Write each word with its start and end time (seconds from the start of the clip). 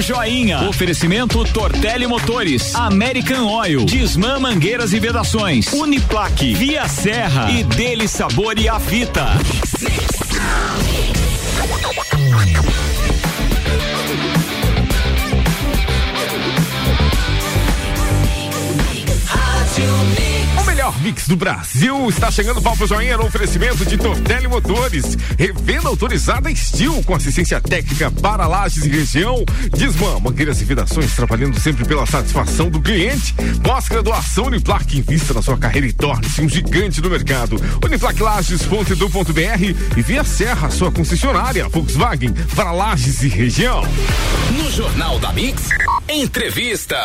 Joinha. 0.00 0.68
Oferecimento 0.68 1.44
Tortelli 1.44 2.06
Motores, 2.06 2.74
American 2.74 3.46
Oil, 3.46 3.84
Disman 3.84 4.38
Mangueiras 4.38 4.92
e 4.92 5.00
Vedações, 5.00 5.72
Uniplaque, 5.72 6.54
Via 6.54 6.86
Serra 6.88 7.50
e 7.50 7.64
Dele 7.64 8.06
Sabor 8.06 8.58
e 8.58 8.68
a 8.68 8.78
Vita. 8.78 9.26
Melhor 20.88 21.02
mix 21.02 21.28
do 21.28 21.36
Brasil 21.36 22.08
está 22.08 22.30
chegando 22.30 22.62
Papo 22.62 22.86
Joinha 22.86 23.16
no 23.16 23.26
oferecimento 23.26 23.84
de 23.84 23.98
Tortelli 23.98 24.48
Motores. 24.48 25.16
Revenda 25.38 25.88
autorizada 25.88 26.54
Steel 26.54 27.02
com 27.04 27.14
assistência 27.14 27.60
técnica 27.60 28.10
para 28.10 28.46
lajes 28.46 28.84
e 28.84 28.88
região. 28.88 29.44
Desmã, 29.76 30.18
mangueiras 30.20 30.60
e 30.60 30.64
vedações 30.64 31.14
trabalhando 31.14 31.58
sempre 31.60 31.84
pela 31.84 32.06
satisfação 32.06 32.70
do 32.70 32.80
cliente. 32.80 33.34
Pós-graduação 33.62 34.46
Uniplac, 34.46 34.96
invista 34.96 35.34
na 35.34 35.42
sua 35.42 35.58
carreira 35.58 35.86
e 35.86 35.92
torne-se 35.92 36.40
um 36.40 36.48
gigante 36.48 37.00
do 37.00 37.10
mercado. 37.10 37.56
Uniplaclages.edu.br 37.84 39.96
e 39.96 40.02
via 40.02 40.24
Serra, 40.24 40.70
sua 40.70 40.90
concessionária 40.90 41.68
Volkswagen 41.68 42.32
para 42.54 42.72
lajes 42.72 43.22
e 43.22 43.28
região. 43.28 43.82
No 44.56 44.70
Jornal 44.70 45.18
da 45.18 45.32
Mix, 45.32 45.68
entrevista. 46.10 46.96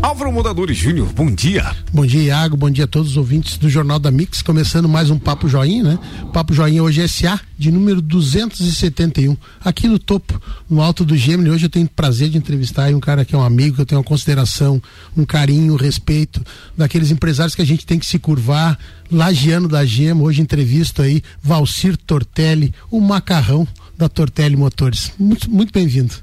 Álvaro 0.00 0.32
Mondadores 0.32 0.76
Júnior, 0.76 1.08
bom 1.12 1.30
dia. 1.30 1.74
Bom 1.92 2.06
dia, 2.06 2.22
Iago. 2.22 2.56
Bom 2.56 2.70
dia 2.70 2.84
a 2.84 2.88
todos 2.88 3.10
os 3.12 3.16
ouvintes 3.16 3.58
do 3.58 3.68
Jornal 3.68 3.98
da 3.98 4.12
Mix. 4.12 4.42
Começando 4.42 4.88
mais 4.88 5.10
um 5.10 5.18
Papo 5.18 5.48
Joinha, 5.48 5.82
né? 5.82 5.98
Papo 6.32 6.54
Joinha 6.54 6.82
hoje 6.84 7.02
é 7.02 7.08
SA, 7.08 7.40
de 7.58 7.72
número 7.72 8.00
271. 8.00 9.36
Aqui 9.64 9.88
no 9.88 9.98
topo, 9.98 10.40
no 10.70 10.80
alto 10.80 11.04
do 11.04 11.16
Gemini. 11.16 11.50
Hoje 11.50 11.66
eu 11.66 11.70
tenho 11.70 11.88
prazer 11.88 12.28
de 12.28 12.38
entrevistar 12.38 12.94
um 12.94 13.00
cara 13.00 13.24
que 13.24 13.34
é 13.34 13.38
um 13.38 13.42
amigo, 13.42 13.74
que 13.74 13.82
eu 13.82 13.86
tenho 13.86 14.00
uma 14.00 14.06
consideração, 14.06 14.80
um 15.16 15.24
carinho, 15.24 15.72
um 15.72 15.76
respeito, 15.76 16.40
daqueles 16.76 17.10
empresários 17.10 17.56
que 17.56 17.62
a 17.62 17.66
gente 17.66 17.84
tem 17.84 17.98
que 17.98 18.06
se 18.06 18.20
curvar. 18.20 18.78
Lagiano 19.10 19.68
da 19.68 19.84
Gema, 19.84 20.22
hoje 20.22 20.40
entrevisto 20.40 21.02
aí, 21.02 21.22
Valcir 21.42 21.96
Tortelli, 21.96 22.72
o 22.90 23.00
macarrão 23.00 23.66
da 23.98 24.08
Tortelli 24.08 24.56
Motores. 24.56 25.12
Muito, 25.18 25.50
muito 25.50 25.72
bem-vindo. 25.72 26.14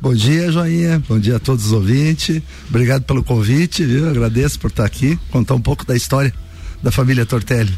Bom 0.00 0.14
dia, 0.14 0.50
Joinha. 0.50 1.02
Bom 1.06 1.18
dia 1.18 1.36
a 1.36 1.38
todos 1.38 1.66
os 1.66 1.72
ouvintes. 1.72 2.42
Obrigado 2.70 3.02
pelo 3.02 3.22
convite, 3.22 3.84
viu? 3.84 4.08
Agradeço 4.08 4.58
por 4.58 4.70
estar 4.70 4.86
aqui, 4.86 5.18
contar 5.30 5.54
um 5.54 5.60
pouco 5.60 5.84
da 5.84 5.94
história 5.94 6.32
da 6.82 6.90
família 6.90 7.26
Tortelli. 7.26 7.76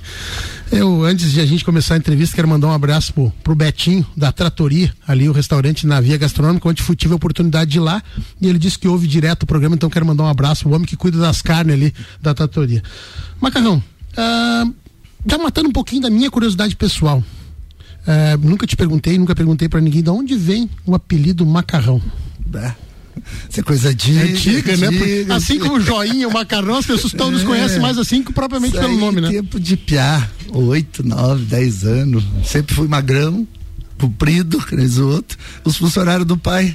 Eu, 0.70 1.02
antes 1.02 1.32
de 1.32 1.40
a 1.40 1.44
gente 1.44 1.64
começar 1.64 1.94
a 1.94 1.96
entrevista, 1.96 2.36
quero 2.36 2.46
mandar 2.46 2.68
um 2.68 2.72
abraço 2.72 3.12
pro, 3.12 3.32
pro 3.42 3.56
Betinho, 3.56 4.06
da 4.16 4.30
Tratoria, 4.30 4.94
ali 5.04 5.28
o 5.28 5.32
restaurante 5.32 5.84
na 5.84 6.00
Via 6.00 6.16
Gastronômica, 6.16 6.68
onde 6.68 6.82
tive 6.94 7.12
a 7.12 7.16
oportunidade 7.16 7.72
de 7.72 7.78
ir 7.78 7.80
lá, 7.80 8.00
e 8.40 8.48
ele 8.48 8.58
disse 8.58 8.78
que 8.78 8.86
ouve 8.86 9.08
direto 9.08 9.42
o 9.42 9.46
programa, 9.46 9.74
então 9.74 9.90
quero 9.90 10.06
mandar 10.06 10.22
um 10.22 10.28
abraço 10.28 10.62
pro 10.62 10.72
homem 10.74 10.86
que 10.86 10.96
cuida 10.96 11.18
das 11.18 11.42
carnes 11.42 11.74
ali 11.74 11.92
da 12.22 12.32
Tratoria. 12.32 12.82
Macarrão, 13.40 13.82
ah, 14.16 14.64
já 15.26 15.38
matando 15.38 15.68
um 15.68 15.72
pouquinho 15.72 16.02
da 16.02 16.10
minha 16.10 16.30
curiosidade 16.30 16.76
pessoal, 16.76 17.22
ah, 18.06 18.36
nunca 18.42 18.66
te 18.66 18.76
perguntei, 18.76 19.18
nunca 19.18 19.34
perguntei 19.34 19.68
para 19.68 19.80
ninguém 19.80 20.02
de 20.02 20.10
onde 20.10 20.34
vem 20.36 20.68
o 20.86 20.94
apelido 20.94 21.44
Macarrão. 21.46 22.00
É. 22.54 22.72
Isso 23.48 23.60
é 23.60 23.62
coisa 23.62 23.94
de 23.94 24.18
antiga, 24.18 24.76
né? 24.76 24.88
Assim 25.34 25.58
como 25.58 25.74
o 25.76 25.80
joinha, 25.80 26.26
o 26.26 26.32
macarrão, 26.32 26.76
as 26.76 26.86
pessoas 26.86 27.12
todos 27.12 27.34
nos 27.34 27.44
conhecem 27.44 27.78
mais 27.78 27.98
assim 27.98 28.22
que 28.22 28.32
propriamente 28.32 28.74
Isso 28.74 28.82
pelo 28.82 28.98
nome, 28.98 29.20
né? 29.20 29.28
tempo 29.28 29.60
de 29.60 29.76
piar, 29.76 30.30
oito, 30.50 31.06
nove, 31.06 31.44
dez 31.44 31.84
anos. 31.84 32.24
Sempre 32.44 32.74
fui 32.74 32.88
magrão, 32.88 33.46
comprido, 33.98 34.58
que 34.64 34.74
nem 34.74 34.86
os 34.86 34.98
outros. 34.98 35.38
Os 35.62 35.76
funcionários 35.76 36.26
do 36.26 36.38
pai 36.38 36.74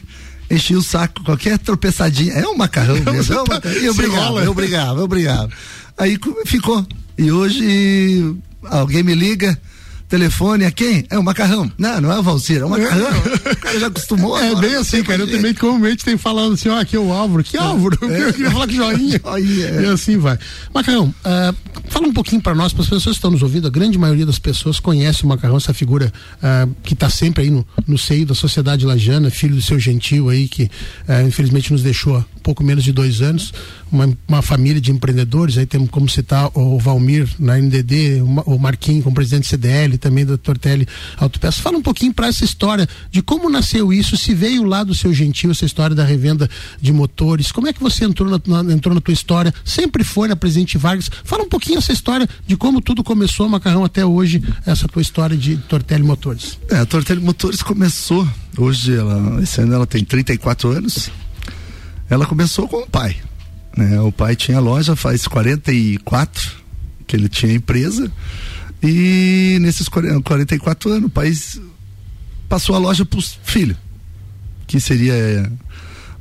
enchiam 0.49 0.79
o 0.79 0.83
saco, 0.83 1.23
qualquer 1.23 1.57
tropeçadinha. 1.57 2.33
É 2.33 2.47
um 2.47 2.55
macarrão 2.55 2.95
mesmo. 3.11 3.33
É 3.33 3.41
um 3.41 3.45
macarrão. 3.47 3.77
Eu 3.81 3.93
brigava, 3.95 4.43
eu 4.43 4.53
brigava, 4.53 4.99
eu 5.01 5.07
brigava. 5.07 5.49
Aí 5.97 6.17
co- 6.17 6.37
ficou. 6.45 6.85
E 7.17 7.31
hoje 7.31 8.35
alguém 8.63 9.01
me 9.03 9.15
liga. 9.15 9.59
Telefone 10.07 10.63
é 10.63 10.71
quem? 10.71 11.05
É 11.09 11.19
o 11.19 11.23
macarrão. 11.23 11.69
Não, 11.77 11.99
não 11.99 12.11
é 12.11 12.19
o 12.19 12.23
Valcir, 12.23 12.61
é 12.61 12.65
o 12.65 12.69
macarrão. 12.69 13.09
o 13.51 13.57
cara 13.57 13.79
já 13.79 13.87
acostumou. 13.87 14.37
É 14.39 14.55
bem 14.55 14.75
assim, 14.75 15.03
cara. 15.03 15.23
Eu 15.23 15.29
também 15.29 15.53
comumente 15.53 16.05
tenho 16.05 16.17
falando 16.17 16.53
assim, 16.53 16.69
ó, 16.69 16.79
aqui 16.79 16.95
é 16.95 16.99
o 16.99 17.11
Álvaro. 17.11 17.43
Que 17.43 17.57
Álvaro? 17.57 17.97
Eu 18.07 18.33
queria 18.33 18.51
falar 18.51 18.67
com 18.67 18.73
joinha. 18.73 19.19
Joinha, 19.27 19.67
é. 19.67 19.83
E 19.83 19.85
assim 19.87 20.17
vai. 20.17 20.39
Macarrão, 20.73 21.13
ah, 21.25 21.53
fala 21.89 22.07
um 22.07 22.13
pouquinho 22.13 22.41
para 22.41 22.55
nós, 22.55 22.71
para 22.71 22.83
as 22.83 22.89
pessoas 22.89 23.15
que 23.15 23.19
estão 23.19 23.31
nos 23.31 23.43
ouvindo. 23.43 23.67
A 23.67 23.69
grande 23.69 23.97
maioria 23.97 24.25
das 24.25 24.39
pessoas 24.39 24.79
conhece 24.79 25.23
o 25.23 25.27
Macarrão, 25.27 25.57
essa 25.57 25.73
figura 25.73 26.11
ah, 26.41 26.67
que 26.83 26.93
está 26.93 27.09
sempre 27.09 27.43
aí 27.43 27.49
no, 27.49 27.67
no 27.85 27.97
seio 27.97 28.25
da 28.25 28.33
sociedade 28.33 28.85
lajana, 28.85 29.29
filho 29.29 29.55
do 29.55 29.61
seu 29.61 29.77
gentil 29.77 30.29
aí, 30.29 30.47
que 30.47 30.69
ah, 31.07 31.21
infelizmente 31.23 31.71
nos 31.71 31.83
deixou 31.83 32.23
pouco 32.47 32.63
menos 32.63 32.81
de 32.83 32.93
dois 32.93 33.21
anos. 33.21 33.53
Uma, 33.91 34.09
uma 34.27 34.41
família 34.41 34.79
de 34.81 34.89
empreendedores, 34.91 35.57
aí 35.57 35.65
temos 35.65 35.89
como 35.89 36.07
citar 36.09 36.49
o 36.53 36.79
Valmir 36.79 37.27
na 37.37 37.57
NDD, 37.57 38.21
o 38.21 38.27
Ma- 38.27 38.43
o 38.45 38.57
Marquinhos 38.57 39.03
como 39.03 39.15
presidente 39.15 39.47
CDL, 39.47 39.97
também 39.97 40.25
da 40.25 40.37
Tortelli 40.37 40.87
Autopeças. 41.17 41.59
Fala 41.59 41.77
um 41.77 41.81
pouquinho 41.81 42.13
para 42.13 42.27
essa 42.27 42.43
história 42.45 42.87
de 43.11 43.21
como 43.21 43.49
nasceu 43.49 43.91
isso, 43.91 44.15
se 44.15 44.33
veio 44.33 44.63
lá 44.63 44.83
do 44.83 44.93
seu 44.95 45.13
gentil, 45.13 45.51
essa 45.51 45.65
história 45.65 45.95
da 45.95 46.05
revenda 46.05 46.49
de 46.81 46.91
motores, 46.93 47.51
como 47.51 47.67
é 47.67 47.73
que 47.73 47.79
você 47.81 48.05
entrou 48.05 48.29
na, 48.29 48.61
na- 48.63 48.73
entrou 48.73 48.93
na 48.95 49.01
tua 49.01 49.13
história, 49.13 49.53
sempre 49.65 50.03
foi 50.03 50.27
na 50.29 50.35
Presidente 50.35 50.77
Vargas. 50.77 51.09
Fala 51.23 51.43
um 51.43 51.49
pouquinho 51.49 51.77
essa 51.79 51.91
história 51.91 52.27
de 52.45 52.55
como 52.55 52.81
tudo 52.81 53.03
começou, 53.03 53.47
Macarrão, 53.49 53.83
até 53.83 54.05
hoje, 54.05 54.41
essa 54.65 54.87
tua 54.87 55.01
história 55.01 55.35
de 55.37 55.57
Tortelli 55.57 56.03
Motores. 56.03 56.57
É, 56.69 56.77
a 56.77 56.85
Tortelli 56.85 57.21
Motores 57.21 57.61
começou, 57.61 58.27
hoje 58.57 58.95
ela, 58.95 59.41
esse 59.41 59.59
ano 59.61 59.73
ela 59.73 59.87
tem 59.87 60.03
34 60.03 60.69
anos. 60.71 61.09
Ela 62.09 62.25
começou 62.25 62.67
com 62.67 62.77
o 62.77 62.87
pai. 62.87 63.17
Né? 63.75 63.99
O 64.01 64.11
pai 64.11 64.35
tinha 64.35 64.59
loja 64.59 64.95
faz 64.95 65.27
44 65.27 66.51
que 67.05 67.15
ele 67.15 67.29
tinha 67.29 67.53
empresa. 67.53 68.11
E 68.83 69.57
nesses 69.61 69.87
40 69.87 70.21
44 70.21 70.91
anos, 70.91 71.05
o 71.05 71.09
pai 71.09 71.31
passou 72.47 72.75
a 72.75 72.79
loja 72.79 73.05
para 73.05 73.19
os 73.19 73.39
filhos. 73.43 73.77
Que 74.67 74.79
seria, 74.79 75.51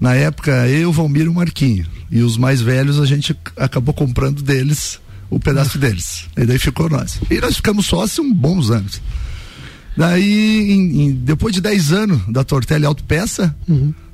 na 0.00 0.14
época, 0.14 0.68
eu, 0.68 0.92
Valmir 0.92 1.26
e 1.26 1.28
o 1.28 1.34
Marquinho. 1.34 1.86
E 2.10 2.22
os 2.22 2.36
mais 2.36 2.60
velhos 2.60 3.00
a 3.00 3.04
gente 3.04 3.36
acabou 3.56 3.92
comprando 3.92 4.42
deles 4.42 5.00
o 5.28 5.40
pedaço 5.40 5.76
deles. 5.78 6.26
E 6.36 6.44
daí 6.44 6.58
ficou 6.58 6.88
nós. 6.88 7.20
E 7.28 7.40
nós 7.40 7.56
ficamos 7.56 7.86
sócios 7.86 8.24
uns 8.24 8.32
bons 8.32 8.70
anos. 8.70 9.02
Daí, 9.96 10.70
em- 10.72 11.02
em- 11.04 11.12
depois 11.12 11.54
de 11.54 11.60
10 11.60 11.92
anos 11.92 12.20
da 12.28 12.44
Tortelli 12.44 12.84
Autopeça, 12.84 13.54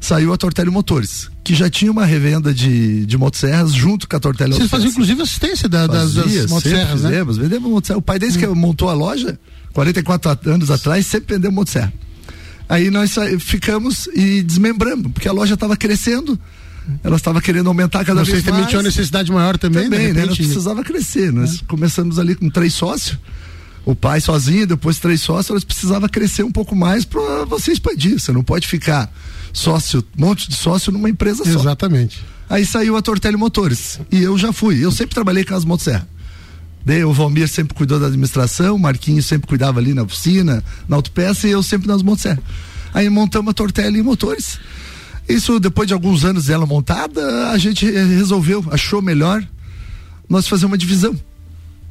saiu 0.01 0.33
a 0.33 0.37
Tortelli 0.37 0.71
Motores, 0.71 1.29
que 1.43 1.55
já 1.55 1.69
tinha 1.69 1.91
uma 1.91 2.05
revenda 2.05 2.55
de, 2.55 3.05
de 3.05 3.19
motosserras 3.19 3.73
junto 3.73 4.09
com 4.09 4.15
a 4.17 4.21
Tortelli 4.21 4.53
Vocês 4.55 4.71
faziam 4.71 4.91
inclusive 4.91 5.21
assistência 5.23 5.69
da- 5.69 5.87
das, 5.89 6.15
Fazia, 6.15 6.23
das 6.23 6.33
sempre 6.33 6.49
motosserras, 6.51 7.03
né? 7.03 7.09
fizemos, 7.11 7.37
vendemos 7.37 7.71
motosserra. 7.71 7.99
O 7.99 8.03
pai 8.03 8.19
desde 8.19 8.39
que 8.39 8.47
montou 8.47 8.89
a 8.89 8.95
loja, 8.95 9.39
44 9.73 10.53
anos 10.53 10.71
atrás, 10.71 11.05
sempre 11.07 11.35
vendeu 11.35 11.51
motosserra. 11.51 11.93
Aí 12.69 12.89
nós 12.91 13.17
ficamos 13.41 14.09
e 14.15 14.41
desmembramos, 14.43 15.11
porque 15.13 15.29
a 15.29 15.33
loja 15.33 15.55
estava 15.55 15.77
crescendo, 15.77 16.39
ela 17.03 17.17
estava 17.17 17.41
querendo 17.43 17.67
aumentar 17.67 18.05
cada 18.05 18.21
Vocês 18.21 18.35
vez 18.35 18.45
também 18.45 18.61
mais. 18.61 18.71
tinham 18.71 18.83
necessidade 18.83 19.31
maior 19.33 19.59
também, 19.59 19.85
Também, 19.85 19.99
de 19.99 20.07
né? 20.07 20.13
Nós 20.21 20.31
repente, 20.31 20.43
precisava 20.47 20.83
crescer. 20.85 21.33
Nós 21.33 21.61
começamos 21.67 22.19
ali 22.21 22.35
com 22.37 22.49
três 22.49 22.73
sócios. 22.73 23.19
O 23.85 23.95
pai 23.95 24.21
sozinho, 24.21 24.67
depois 24.67 24.99
três 24.99 25.23
sócios, 25.23 25.51
nós 25.51 25.65
precisava 25.65 26.09
crescer 26.09 26.45
um 26.45 26.53
pouco 26.53 26.77
mais 26.77 27.05
para 27.05 27.45
você 27.45 27.73
expandir. 27.73 28.19
Você 28.19 28.31
não 28.31 28.45
pode 28.45 28.67
ficar 28.69 29.13
sócio, 29.53 30.05
um 30.17 30.25
monte 30.25 30.49
de 30.49 30.55
sócio 30.55 30.93
numa 30.93 31.11
empresa 31.11 31.45
só. 31.45 31.59
Exatamente. 31.59 32.25
Aí 32.49 32.65
saiu 32.65 32.97
a 32.97 33.03
Tortelli 33.03 33.37
Motores. 33.37 33.99
E 34.11 34.23
eu 34.23 34.39
já 34.39 34.53
fui. 34.53 34.85
Eu 34.85 34.93
sempre 34.93 35.15
trabalhei 35.15 35.45
com 35.45 35.55
as 35.55 35.65
motosserras. 35.65 36.07
Daí 36.85 37.05
o 37.05 37.13
Valmir 37.13 37.49
sempre 37.49 37.75
cuidou 37.75 37.99
da 37.99 38.07
administração, 38.07 38.75
o 38.75 38.79
Marquinhos 38.79 39.27
sempre 39.27 39.47
cuidava 39.47 39.79
ali 39.79 39.95
na 39.95 40.03
oficina, 40.03 40.65
na 40.89 40.97
autopeça 40.97 41.47
e 41.47 41.53
eu 41.53 41.63
sempre 41.63 41.89
nas 41.89 42.03
motosserras. 42.03 42.43
Aí 42.93 43.09
montamos 43.09 43.51
a 43.51 43.55
Tortelli 43.55 44.03
Motores. 44.03 44.59
Isso 45.29 45.59
depois 45.59 45.87
de 45.87 45.95
alguns 45.95 46.25
anos 46.25 46.47
dela 46.47 46.67
montada, 46.67 47.51
a 47.51 47.59
gente 47.59 47.89
resolveu, 47.89 48.65
achou 48.71 49.01
melhor 49.01 49.47
nós 50.29 50.49
fazer 50.49 50.67
uma 50.67 50.77
divisão. 50.77 51.19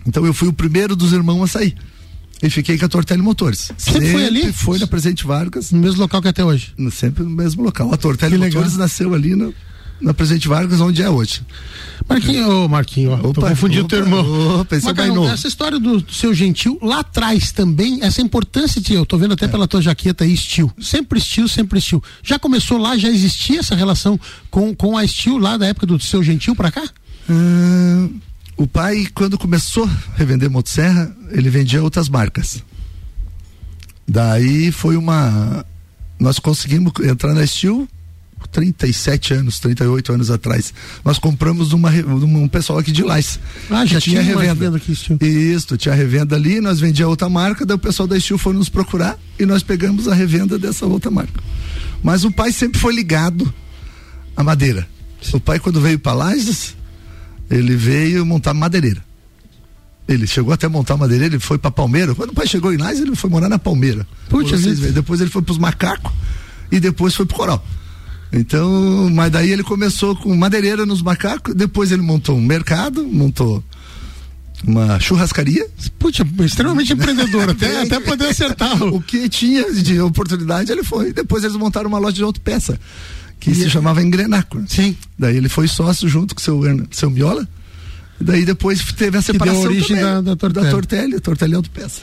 Então 0.05 0.25
eu 0.25 0.33
fui 0.33 0.47
o 0.47 0.53
primeiro 0.53 0.95
dos 0.95 1.13
irmãos 1.13 1.43
a 1.43 1.47
sair. 1.47 1.75
E 2.43 2.49
fiquei 2.49 2.77
com 2.77 2.85
a 2.85 2.89
Tortelli 2.89 3.21
Motores. 3.21 3.71
Sempre 3.77 4.11
foi 4.11 4.25
ali? 4.25 4.51
Foi 4.53 4.79
na 4.79 4.87
Presidente 4.87 5.25
Vargas, 5.25 5.71
No 5.71 5.79
mesmo 5.79 6.01
local 6.01 6.21
que 6.21 6.27
até 6.27 6.43
hoje. 6.43 6.73
sempre 6.91 7.23
no 7.23 7.29
mesmo 7.29 7.63
local. 7.63 7.93
A 7.93 7.97
Tortelli 7.97 8.33
Que 8.33 8.37
legal. 8.39 8.61
Motores 8.63 8.77
nasceu 8.77 9.13
ali 9.13 9.35
no, 9.35 9.53
na 10.01 10.11
Presidente 10.13 10.47
Vargas, 10.47 10.81
onde 10.81 11.03
é 11.03 11.09
hoje. 11.09 11.41
Marquinho, 12.09 12.63
ô 12.65 12.67
Marquinho, 12.67 13.11
ó, 13.11 13.17
tô 13.17 13.29
Opa, 13.29 13.49
confundindo 13.49 13.85
o 13.85 13.87
teu 13.87 13.99
opa, 13.99 14.07
irmão. 14.09 14.59
opa, 14.61 14.75
esse 14.75 14.89
é 14.89 14.93
mais 14.93 15.13
novo. 15.13 15.29
essa 15.29 15.47
história 15.47 15.79
do, 15.79 16.01
do 16.01 16.11
seu 16.11 16.33
gentil, 16.33 16.79
lá 16.81 17.01
atrás 17.01 17.51
também, 17.51 17.99
essa 18.01 18.21
importância 18.23 18.81
de, 18.81 18.95
eu 18.95 19.05
tô 19.05 19.19
vendo 19.19 19.33
até 19.35 19.47
pela 19.47 19.67
tua 19.67 19.79
jaqueta 19.81 20.23
aí, 20.23 20.35
Steel. 20.35 20.71
Sempre 20.81 21.19
Steel, 21.21 21.47
sempre 21.47 21.79
Steel. 21.79 22.03
Já 22.23 22.39
começou 22.39 22.79
lá, 22.79 22.97
já 22.97 23.07
existia 23.09 23.59
essa 23.59 23.75
relação 23.75 24.19
com, 24.49 24.73
com 24.75 24.97
a 24.97 25.05
Steel 25.07 25.37
lá 25.37 25.57
da 25.57 25.67
época 25.67 25.85
do 25.85 25.99
seu 25.99 26.23
gentil 26.23 26.55
pra 26.55 26.71
cá? 26.71 26.83
Ah, 27.29 28.07
o 28.61 28.67
pai, 28.67 29.07
quando 29.15 29.39
começou 29.39 29.85
a 29.85 30.17
revender 30.17 30.47
motosserra, 30.47 31.11
ele 31.31 31.49
vendia 31.49 31.81
outras 31.81 32.07
marcas. 32.07 32.63
Daí 34.07 34.71
foi 34.71 34.95
uma. 34.95 35.65
Nós 36.19 36.37
conseguimos 36.37 36.93
entrar 37.03 37.33
na 37.33 37.45
Steel, 37.47 37.87
37 38.51 39.33
anos, 39.33 39.59
38 39.59 40.13
anos 40.13 40.29
atrás. 40.29 40.71
Nós 41.03 41.17
compramos 41.17 41.73
uma, 41.73 41.89
um 41.89 42.47
pessoal 42.47 42.77
aqui 42.77 42.91
de 42.91 43.01
Lais. 43.01 43.39
Ah, 43.67 43.83
já 43.83 43.99
tinha, 43.99 44.21
tinha 44.21 44.37
revenda. 44.37 44.77
aqui, 44.77 44.91
Isso, 45.19 45.75
tinha 45.75 45.95
revenda 45.95 46.35
ali, 46.35 46.61
nós 46.61 46.79
vendia 46.79 47.07
outra 47.07 47.27
marca, 47.27 47.65
daí 47.65 47.75
o 47.75 47.79
pessoal 47.79 48.07
da 48.07 48.19
Steel 48.19 48.37
foi 48.37 48.53
nos 48.53 48.69
procurar 48.69 49.17
e 49.39 49.45
nós 49.45 49.63
pegamos 49.63 50.07
a 50.07 50.13
revenda 50.13 50.59
dessa 50.59 50.85
outra 50.85 51.09
marca. 51.09 51.41
Mas 52.03 52.23
o 52.23 52.31
pai 52.31 52.51
sempre 52.51 52.79
foi 52.79 52.93
ligado 52.93 53.51
à 54.37 54.43
madeira. 54.43 54.87
O 55.33 55.39
pai, 55.39 55.59
quando 55.59 55.81
veio 55.81 55.97
para 55.97 56.13
Lages, 56.13 56.75
ele 57.51 57.75
veio 57.75 58.25
montar 58.25 58.53
madeireira. 58.53 59.03
Ele 60.07 60.25
chegou 60.25 60.53
até 60.53 60.65
a 60.65 60.69
montar 60.69 60.97
madeireira, 60.97 61.35
ele 61.35 61.43
foi 61.43 61.57
para 61.57 61.69
Palmeira. 61.69 62.15
Quando 62.15 62.31
o 62.31 62.33
pai 62.33 62.47
chegou 62.47 62.73
em 62.73 62.77
Lages, 62.77 63.01
ele 63.01 63.15
foi 63.15 63.29
morar 63.29 63.49
na 63.49 63.59
Palmeira. 63.59 64.07
Puxa, 64.29 64.57
depois 64.57 65.21
ele 65.21 65.29
foi 65.29 65.41
para 65.41 65.51
os 65.51 65.57
macacos 65.57 66.11
e 66.71 66.79
depois 66.79 67.13
foi 67.13 67.25
pro 67.25 67.35
coral. 67.35 67.63
Então, 68.33 69.09
mas 69.11 69.29
daí 69.31 69.51
ele 69.51 69.63
começou 69.63 70.15
com 70.15 70.33
madeireira 70.35 70.85
nos 70.85 71.01
macacos, 71.01 71.53
depois 71.53 71.91
ele 71.91 72.01
montou 72.01 72.37
um 72.37 72.41
mercado, 72.41 73.05
montou 73.05 73.61
uma 74.65 74.99
churrascaria. 74.99 75.67
Puxa, 75.99 76.25
extremamente 76.45 76.93
empreendedor, 76.93 77.49
até, 77.51 77.81
até 77.81 77.99
poder 77.99 78.27
acertar. 78.27 78.81
o 78.83 79.01
que 79.01 79.27
tinha 79.27 79.71
de 79.73 79.99
oportunidade 79.99 80.71
ele 80.71 80.83
foi. 80.83 81.11
Depois 81.11 81.43
eles 81.43 81.57
montaram 81.57 81.89
uma 81.89 81.99
loja 81.99 82.15
de 82.15 82.23
autopeça, 82.23 82.79
que 83.41 83.51
e 83.51 83.55
se 83.55 83.65
é... 83.65 83.69
chamava 83.69 84.01
Engrenaco. 84.01 84.63
Sim. 84.67 84.95
Daí 85.19 85.35
ele 85.35 85.49
foi 85.49 85.67
sócio 85.67 86.07
junto 86.07 86.33
com 86.33 86.41
seu, 86.41 86.61
seu 86.91 87.09
Miola. 87.09 87.45
Daí 88.21 88.45
depois 88.45 88.81
teve 88.93 89.17
a 89.17 89.21
separação 89.21 89.63
que 89.63 89.67
deu 89.67 89.71
origem 89.71 89.97
também, 89.97 90.13
da, 90.13 90.21
da 90.21 90.35
Tortelli. 90.35 90.65
Da 90.65 90.71
Tortelli, 90.71 91.19
Tortelli 91.19 91.55
Autopeça. 91.55 92.01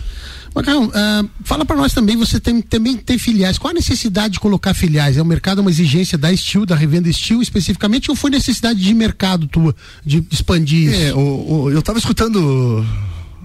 Macarrão, 0.53 0.87
uh, 0.87 1.31
fala 1.45 1.65
para 1.65 1.77
nós 1.77 1.93
também, 1.93 2.17
você 2.17 2.41
tem, 2.41 2.61
também 2.61 2.97
tem 2.97 3.17
filiais. 3.17 3.57
Qual 3.57 3.71
a 3.71 3.75
necessidade 3.75 4.35
de 4.35 4.41
colocar 4.41 4.75
filiais? 4.75 5.17
É 5.17 5.23
o 5.23 5.25
mercado 5.25 5.61
uma 5.61 5.71
exigência 5.71 6.19
da 6.19 6.35
Steel, 6.37 6.67
da 6.67 6.75
revenda 6.75 7.13
Steel 7.13 7.41
especificamente, 7.41 8.11
ou 8.11 8.17
foi 8.17 8.31
necessidade 8.31 8.81
de 8.81 8.93
mercado 8.95 9.47
tua, 9.47 9.77
de 10.05 10.27
expandir 10.33 10.91
isso? 10.91 11.01
É, 11.01 11.15
o, 11.15 11.19
o, 11.19 11.71
eu 11.71 11.79
estava 11.79 11.99
escutando, 12.01 12.85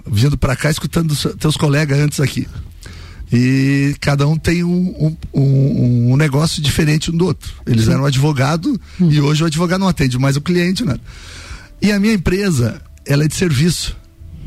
vindo 0.07 0.35
para 0.35 0.55
cá, 0.55 0.71
escutando 0.71 1.15
teus 1.35 1.55
colegas 1.55 1.99
antes 1.99 2.19
aqui. 2.19 2.47
E 3.31 3.95
cada 3.99 4.27
um 4.27 4.37
tem 4.37 4.63
um, 4.63 5.17
um, 5.33 6.11
um, 6.11 6.17
negócio 6.17 6.61
diferente 6.61 7.09
um 7.09 7.17
do 7.17 7.25
outro. 7.25 7.51
Eles 7.65 7.87
eram 7.87 8.05
advogado 8.05 8.79
hum. 8.99 9.09
e 9.09 9.19
hoje 9.19 9.43
o 9.43 9.47
advogado 9.47 9.79
não 9.79 9.87
atende 9.87 10.19
mais 10.19 10.37
o 10.37 10.41
cliente, 10.41 10.85
né? 10.85 10.97
E 11.81 11.91
a 11.91 11.99
minha 11.99 12.13
empresa, 12.13 12.81
ela 13.05 13.23
é 13.23 13.27
de 13.27 13.35
serviço. 13.35 13.97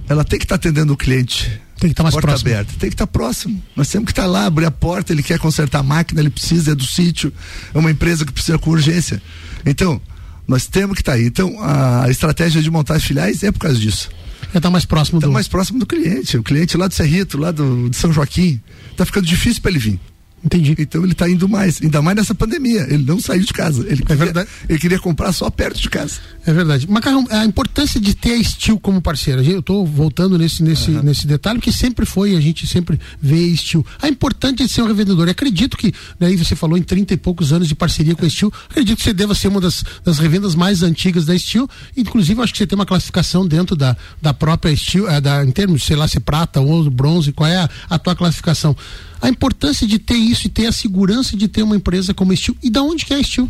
Ela 0.08 0.24
tem 0.24 0.38
que 0.38 0.44
estar 0.44 0.56
tá 0.56 0.68
atendendo 0.68 0.92
o 0.92 0.96
cliente 0.96 1.60
tem 1.78 1.90
que 1.90 1.92
estar 1.92 2.02
tá 2.02 2.04
mais 2.04 2.14
porta 2.14 2.28
próximo. 2.28 2.50
aberta. 2.50 2.72
Tem 2.78 2.88
que 2.88 2.94
estar 2.94 3.06
tá 3.06 3.12
próximo. 3.12 3.62
Nós 3.74 3.88
temos 3.88 4.06
que 4.06 4.12
estar 4.12 4.22
tá 4.22 4.28
lá, 4.28 4.46
abrir 4.46 4.64
a 4.64 4.70
porta, 4.70 5.12
ele 5.12 5.22
quer 5.22 5.38
consertar 5.38 5.80
a 5.80 5.82
máquina, 5.82 6.20
ele 6.20 6.30
precisa, 6.30 6.72
é 6.72 6.74
do 6.74 6.84
sítio, 6.84 7.32
é 7.74 7.78
uma 7.78 7.90
empresa 7.90 8.24
que 8.24 8.32
precisa 8.32 8.58
com 8.58 8.70
urgência. 8.70 9.22
Então, 9.64 10.00
nós 10.48 10.66
temos 10.66 10.94
que 10.94 11.02
estar 11.02 11.12
tá 11.12 11.18
aí. 11.18 11.26
Então, 11.26 11.56
a 11.60 12.08
estratégia 12.08 12.62
de 12.62 12.70
montar 12.70 12.98
filiais 13.00 13.42
é 13.42 13.52
por 13.52 13.58
causa 13.58 13.78
disso. 13.78 14.08
É 14.54 14.58
estar 14.58 14.70
mais 14.70 14.84
próximo 14.84 15.20
tá 15.20 15.26
do. 15.26 15.32
mais 15.32 15.48
próximo 15.48 15.78
do 15.78 15.86
cliente. 15.86 16.36
O 16.36 16.42
cliente 16.42 16.76
lá 16.76 16.88
do 16.88 16.94
Cerrito, 16.94 17.38
lá 17.38 17.50
do, 17.50 17.90
de 17.90 17.96
São 17.96 18.12
Joaquim, 18.12 18.60
está 18.90 19.04
ficando 19.04 19.26
difícil 19.26 19.60
para 19.60 19.70
ele 19.70 19.78
vir. 19.78 20.00
Entendi. 20.46 20.76
Então 20.78 21.02
ele 21.02 21.10
está 21.10 21.28
indo 21.28 21.48
mais, 21.48 21.82
ainda 21.82 22.00
mais 22.00 22.16
nessa 22.16 22.32
pandemia. 22.32 22.86
Ele 22.88 23.02
não 23.02 23.18
saiu 23.20 23.42
de 23.42 23.52
casa. 23.52 23.82
Ele, 23.82 23.94
é 23.94 24.06
queria, 24.06 24.16
verdade. 24.16 24.48
ele 24.68 24.78
queria 24.78 24.98
comprar 25.00 25.32
só 25.32 25.50
perto 25.50 25.80
de 25.80 25.90
casa. 25.90 26.20
É 26.46 26.52
verdade. 26.52 26.88
Macarrão, 26.88 27.26
a 27.30 27.44
importância 27.44 27.98
de 28.00 28.14
ter 28.14 28.34
a 28.34 28.44
Steel 28.44 28.78
como 28.78 29.02
parceira. 29.02 29.42
Eu 29.42 29.58
estou 29.58 29.84
voltando 29.84 30.38
nesse, 30.38 30.62
nesse, 30.62 30.92
uhum. 30.92 31.02
nesse 31.02 31.26
detalhe, 31.26 31.60
que 31.60 31.72
sempre 31.72 32.06
foi, 32.06 32.36
a 32.36 32.40
gente 32.40 32.64
sempre 32.64 33.00
vê 33.20 33.50
a 33.52 33.56
Steel. 33.56 33.84
A 34.00 34.08
importância 34.08 34.64
de 34.64 34.68
ser 34.68 34.82
um 34.82 34.86
revendedor. 34.86 35.26
Eu 35.26 35.32
acredito 35.32 35.76
que, 35.76 35.92
daí 36.16 36.36
você 36.36 36.54
falou 36.54 36.78
em 36.78 36.82
30 36.82 37.14
e 37.14 37.16
poucos 37.16 37.52
anos 37.52 37.66
de 37.66 37.74
parceria 37.74 38.14
com 38.14 38.24
a 38.24 38.30
Steel, 38.30 38.52
acredito 38.70 38.98
que 38.98 39.02
você 39.02 39.12
deva 39.12 39.34
ser 39.34 39.48
uma 39.48 39.60
das, 39.60 39.84
das 40.04 40.20
revendas 40.20 40.54
mais 40.54 40.84
antigas 40.84 41.26
da 41.26 41.36
Steel. 41.36 41.68
Inclusive, 41.96 42.40
acho 42.40 42.52
que 42.52 42.58
você 42.58 42.66
tem 42.68 42.78
uma 42.78 42.86
classificação 42.86 43.44
dentro 43.44 43.74
da, 43.74 43.96
da 44.22 44.32
própria 44.32 44.74
Steel, 44.76 45.10
é, 45.10 45.20
da, 45.20 45.44
em 45.44 45.50
termos, 45.50 45.82
sei 45.82 45.96
lá, 45.96 46.06
se 46.06 46.20
prata, 46.20 46.60
ouro, 46.60 46.88
bronze, 46.88 47.32
qual 47.32 47.50
é 47.50 47.56
a, 47.56 47.68
a 47.90 47.98
tua 47.98 48.14
classificação? 48.14 48.76
A 49.20 49.28
importância 49.28 49.86
de 49.86 49.98
ter 49.98 50.16
isso 50.16 50.46
e 50.46 50.50
ter 50.50 50.66
a 50.66 50.72
segurança 50.72 51.36
de 51.36 51.48
ter 51.48 51.62
uma 51.62 51.76
empresa 51.76 52.12
como 52.12 52.32
a 52.32 52.36
Steel. 52.36 52.56
E 52.62 52.70
da 52.70 52.82
onde 52.82 53.04
que 53.04 53.14
é 53.14 53.18
a 53.18 53.22
Steel? 53.22 53.48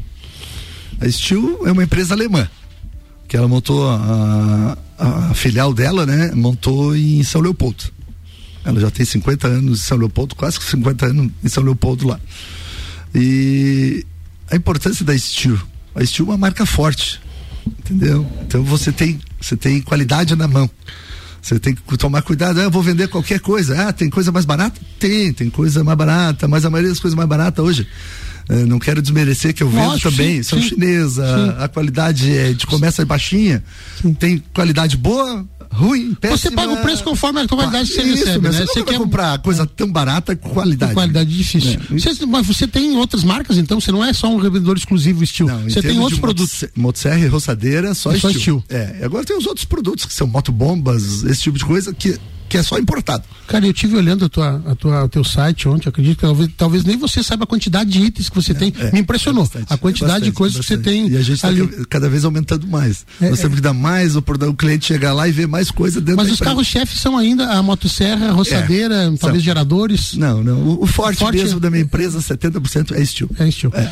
A 1.01 1.11
Steel 1.11 1.67
é 1.67 1.73
uma 1.73 1.85
empresa 1.85 2.15
alemã, 2.15 2.49
que 3.29 3.37
ela 3.37 3.49
montou 3.49 3.89
a, 3.89 4.79
a, 4.99 5.35
filial 5.35 5.75
dela, 5.75 6.07
né? 6.07 6.33
Montou 6.35 6.97
em 6.97 7.23
São 7.23 7.41
Leopoldo. 7.41 7.85
Ela 8.65 8.81
já 8.81 8.91
tem 8.91 9.05
50 9.05 9.47
anos 9.47 9.81
em 9.81 9.83
São 9.83 9.99
Leopoldo, 9.99 10.35
quase 10.35 10.59
50 10.61 11.07
anos 11.07 11.31
em 11.45 11.49
São 11.49 11.63
Leopoldo 11.63 12.09
lá. 12.09 12.21
E 13.15 14.05
a 14.51 14.57
importância 14.57 15.05
da 15.05 15.17
Steel. 15.17 15.59
A 15.95 16.05
Steel 16.05 16.27
é 16.27 16.31
uma 16.31 16.39
marca 16.39 16.67
forte, 16.67 17.21
entendeu? 17.67 18.27
Então 18.43 18.63
você 18.63 18.93
tem, 18.93 19.21
você 19.41 19.57
tem 19.57 19.81
qualidade 19.81 20.35
na 20.35 20.49
mão. 20.49 20.71
Você 21.47 21.61
tem 21.61 21.77
que 21.77 21.97
tomar 21.97 22.23
cuidado. 22.23 22.59
Ah, 22.59 22.65
eu 22.65 22.71
vou 22.73 22.83
vender 22.83 23.07
qualquer 23.07 23.39
coisa. 23.39 23.89
Ah, 23.89 23.93
tem 23.93 24.11
coisa 24.11 24.33
mais 24.33 24.45
barata? 24.45 24.81
Tem, 24.99 25.33
tem 25.33 25.49
coisa 25.49 25.85
mais 25.85 25.97
barata, 25.97 26.49
mas 26.49 26.65
a 26.65 26.71
maioria 26.71 26.91
das 26.91 26.99
coisas 26.99 27.15
mais 27.15 27.29
baratas 27.29 27.65
hoje. 27.65 27.87
Eh, 28.49 28.65
não 28.65 28.81
quero 28.81 29.01
desmerecer 29.01 29.55
que 29.55 29.63
eu 29.63 29.69
vendo 29.69 29.91
Lógico, 29.91 30.11
também. 30.11 30.37
Sim, 30.37 30.43
São 30.43 30.61
sim, 30.61 30.71
chinesa, 30.71 31.25
sim. 31.25 31.55
a 31.63 31.69
qualidade 31.69 32.37
é 32.37 32.53
de 32.53 32.67
começa 32.67 33.05
baixinha. 33.05 33.63
Tem 34.19 34.43
qualidade 34.53 34.97
boa, 34.97 35.47
ruim, 35.71 36.15
péssima. 36.15 36.39
Você 36.39 36.51
paga 36.51 36.73
o 36.73 36.83
preço 36.83 37.05
conforme 37.05 37.41
a 37.41 37.49
qualidade 37.49 37.89
que 37.89 37.95
você 37.95 38.03
isso, 38.03 38.25
recebe, 38.25 38.49
né? 38.49 38.67
Você, 38.67 38.85
quer 38.85 38.99
comprar 38.99 39.39
coisa 39.39 39.67
tão 39.67 39.91
barata 39.91 40.35
com 40.35 40.51
qualidade. 40.51 40.93
Com 40.93 40.97
qualidade 40.97 41.37
difícil. 41.37 41.81
É. 41.91 41.99
Você, 41.99 42.27
mas 42.27 42.47
você 42.47 42.67
tem 42.67 42.97
outras 42.97 43.25
marcas, 43.25 43.59
então? 43.59 43.81
Você 43.81 43.93
não 43.93 44.05
é 44.05 44.13
só 44.13 44.29
um 44.29 44.39
revendedor 44.39 44.77
exclusivo 44.77 45.23
estilo. 45.23 45.51
você 45.61 45.83
tem 45.83 45.99
outros 45.99 46.21
produtos. 46.21 46.65
Motosserra 46.75 47.21
e 47.21 47.27
roçadeira, 47.27 47.95
só, 47.95 48.13
é 48.13 48.19
só 48.19 48.31
estilo. 48.31 48.65
É, 48.69 49.01
agora 49.03 49.25
tem 49.25 49.37
os 49.37 49.47
outros 49.47 49.65
produtos 49.65 50.05
que 50.05 50.15
são 50.15 50.27
motobombas, 50.27 51.23
esse 51.25 51.43
tipo 51.43 51.59
de 51.59 51.65
coisa 51.65 51.93
que 51.93 52.19
que 52.49 52.57
é 52.57 52.63
só 52.63 52.79
importado. 52.79 53.25
Cara, 53.47 53.67
eu 53.67 53.73
tive 53.73 53.97
olhando 53.97 54.25
a 54.25 54.29
tua, 54.29 54.63
a 54.67 54.75
tua, 54.75 55.05
o 55.05 55.09
teu 55.09 55.23
site 55.23 55.69
ontem, 55.69 55.89
acredito 55.89 56.17
que 56.17 56.23
talvez, 56.23 56.51
talvez 56.57 56.85
nem 56.85 56.97
você 56.97 57.23
saiba 57.23 57.45
a 57.45 57.47
quantidade 57.47 57.91
de 57.91 58.01
itens 58.01 58.29
que 58.29 58.35
você 58.35 58.53
é, 58.53 58.55
tem. 58.55 58.75
É, 58.79 58.93
Me 58.93 59.01
impressionou 59.01 59.45
é 59.45 59.47
bastante, 59.47 59.73
a 59.73 59.77
quantidade 59.77 60.13
bastante, 60.13 60.31
de 60.31 60.33
coisas 60.33 60.61
que 60.61 60.67
você 60.67 60.79
tem. 60.79 61.09
E 61.09 61.17
a 61.17 61.23
gente 61.23 61.35
está 61.35 61.49
cada 61.89 62.09
vez 62.09 62.25
aumentando 62.25 62.67
mais. 62.67 63.07
É, 63.21 63.31
Nós 63.31 63.41
temos 63.41 63.57
que 63.57 63.63
dar 63.63 63.73
mais, 63.73 64.17
o, 64.17 64.19
o 64.19 64.55
cliente 64.55 64.87
chegar 64.87 65.13
lá 65.13 65.29
e 65.29 65.33
ver 65.33 65.47
mais 65.47 65.71
coisa 65.71 66.01
dentro 66.01 66.17
Mas 66.17 66.33
os 66.33 66.41
carros-chefes 66.41 67.01
são 67.01 67.17
ainda 67.17 67.51
a 67.51 67.63
motosserra, 67.63 68.29
a 68.29 68.33
roçadeira, 68.33 69.13
talvez 69.21 69.21
são. 69.21 69.41
geradores. 69.41 70.15
Não, 70.15 70.43
não. 70.43 70.59
O, 70.61 70.85
o 70.85 70.87
forte, 70.87 71.19
forte 71.19 71.39
mesmo 71.39 71.61
da 71.61 71.71
minha 71.71 71.83
empresa, 71.83 72.19
70% 72.19 72.93
é 72.93 73.01
estilo. 73.01 73.31
É 73.39 73.49
estilo. 73.49 73.73
É. 73.77 73.91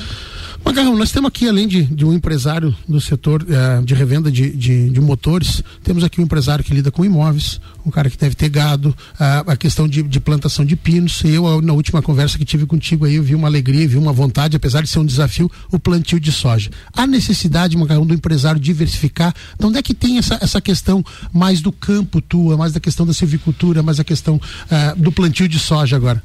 Macarrão, 0.64 0.96
nós 0.96 1.12
temos 1.12 1.28
aqui, 1.28 1.46
além 1.46 1.68
de, 1.68 1.82
de 1.84 2.06
um 2.06 2.12
empresário 2.12 2.74
do 2.88 2.98
setor 2.98 3.46
eh, 3.48 3.82
de 3.84 3.94
revenda 3.94 4.32
de, 4.32 4.50
de, 4.50 4.88
de, 4.88 5.00
motores, 5.00 5.62
temos 5.82 6.02
aqui 6.02 6.22
um 6.22 6.24
empresário 6.24 6.64
que 6.64 6.72
lida 6.72 6.90
com 6.90 7.04
imóveis, 7.04 7.60
um 7.84 7.90
cara 7.90 8.08
que 8.08 8.16
deve 8.16 8.34
ter 8.34 8.48
gado, 8.48 8.96
a 9.18 9.54
questão 9.56 9.86
de, 9.86 10.02
de, 10.02 10.18
plantação 10.18 10.64
de 10.64 10.74
pinos. 10.74 11.22
Eu, 11.22 11.60
na 11.60 11.74
última 11.74 12.00
conversa 12.00 12.38
que 12.38 12.46
tive 12.46 12.64
contigo 12.64 13.04
aí, 13.04 13.16
eu 13.16 13.22
vi 13.22 13.34
uma 13.34 13.46
alegria, 13.46 13.86
vi 13.86 13.98
uma 13.98 14.12
vontade, 14.12 14.56
apesar 14.56 14.80
de 14.80 14.88
ser 14.88 14.98
um 14.98 15.04
desafio, 15.04 15.50
o 15.70 15.78
plantio 15.78 16.18
de 16.18 16.32
soja. 16.32 16.70
Há 16.94 17.06
necessidade, 17.06 17.76
Macarrão, 17.76 18.06
do 18.06 18.14
empresário 18.14 18.58
diversificar. 18.58 19.34
De 19.58 19.66
onde 19.66 19.78
é 19.78 19.82
que 19.82 19.92
tem 19.92 20.16
essa, 20.16 20.38
essa 20.40 20.62
questão 20.62 21.04
mais 21.30 21.60
do 21.60 21.70
campo 21.70 22.22
tua, 22.22 22.56
mais 22.56 22.72
da 22.72 22.80
questão 22.80 23.04
da 23.04 23.12
silvicultura, 23.12 23.82
mais 23.82 24.00
a 24.00 24.04
questão 24.04 24.36
uh, 24.36 24.98
do 24.98 25.12
plantio 25.12 25.46
de 25.46 25.58
soja 25.58 25.94
agora? 25.94 26.22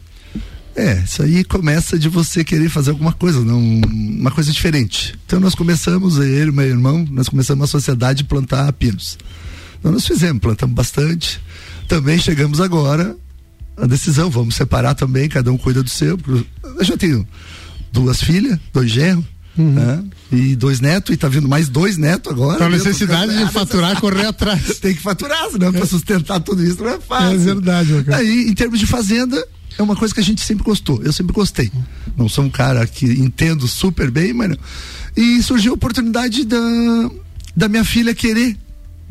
É, 0.75 1.01
isso 1.03 1.21
aí 1.21 1.43
começa 1.43 1.97
de 1.97 2.07
você 2.07 2.43
querer 2.43 2.69
fazer 2.69 2.91
alguma 2.91 3.11
coisa, 3.11 3.41
não, 3.41 3.59
uma 3.59 4.31
coisa 4.31 4.51
diferente. 4.51 5.17
Então 5.25 5.39
nós 5.39 5.55
começamos, 5.55 6.17
ele 6.17 6.51
e 6.51 6.53
meu 6.53 6.65
irmão, 6.65 7.05
nós 7.11 7.27
começamos 7.27 7.61
uma 7.61 7.67
sociedade 7.67 8.19
de 8.19 8.23
plantar 8.25 8.71
pinos. 8.73 9.17
Então 9.79 9.91
nós 9.91 10.05
fizemos, 10.05 10.41
plantamos 10.41 10.75
bastante. 10.75 11.41
Também 11.87 12.17
chegamos 12.19 12.61
agora 12.61 13.15
a 13.75 13.85
decisão, 13.85 14.29
vamos 14.29 14.55
separar 14.55 14.93
também, 14.93 15.27
cada 15.27 15.51
um 15.51 15.57
cuida 15.57 15.81
do 15.81 15.89
seu. 15.89 16.17
Eu 16.63 16.83
já 16.83 16.97
tenho 16.97 17.27
duas 17.91 18.21
filhas, 18.21 18.59
dois 18.73 18.91
genros, 18.91 19.25
Uhum. 19.57 19.73
Né? 19.73 20.03
E 20.31 20.55
dois 20.55 20.79
netos, 20.79 21.13
e 21.13 21.17
tá 21.17 21.27
vindo 21.27 21.47
mais 21.47 21.67
dois 21.67 21.97
netos 21.97 22.31
agora. 22.31 22.65
A 22.65 22.69
necessidade 22.69 23.37
de 23.37 23.51
faturar, 23.51 23.99
correr 23.99 24.25
atrás. 24.25 24.79
Tem 24.79 24.95
que 24.95 25.01
faturar, 25.01 25.49
senão 25.51 25.67
é. 25.67 25.71
para 25.73 25.85
sustentar 25.85 26.39
tudo 26.39 26.63
isso 26.63 26.81
não 26.81 26.91
é 26.91 26.99
fácil. 26.99 27.35
É 27.35 27.37
verdade, 27.37 28.03
cara. 28.05 28.17
Aí, 28.19 28.47
em 28.47 28.53
termos 28.53 28.79
de 28.79 28.85
fazenda, 28.85 29.45
é 29.77 29.81
uma 29.81 29.95
coisa 29.95 30.13
que 30.13 30.19
a 30.19 30.23
gente 30.23 30.41
sempre 30.41 30.63
gostou. 30.63 31.01
Eu 31.03 31.13
sempre 31.13 31.33
gostei. 31.33 31.71
Não 32.17 32.27
sou 32.27 32.43
um 32.43 32.49
cara 32.49 32.85
que 32.85 33.05
entendo 33.05 33.67
super 33.67 34.11
bem, 34.11 34.33
mas 34.33 34.49
não. 34.49 34.57
E 35.15 35.41
surgiu 35.41 35.71
a 35.71 35.75
oportunidade 35.75 36.45
da, 36.45 36.57
da 37.55 37.67
minha 37.67 37.83
filha 37.83 38.13
querer 38.13 38.57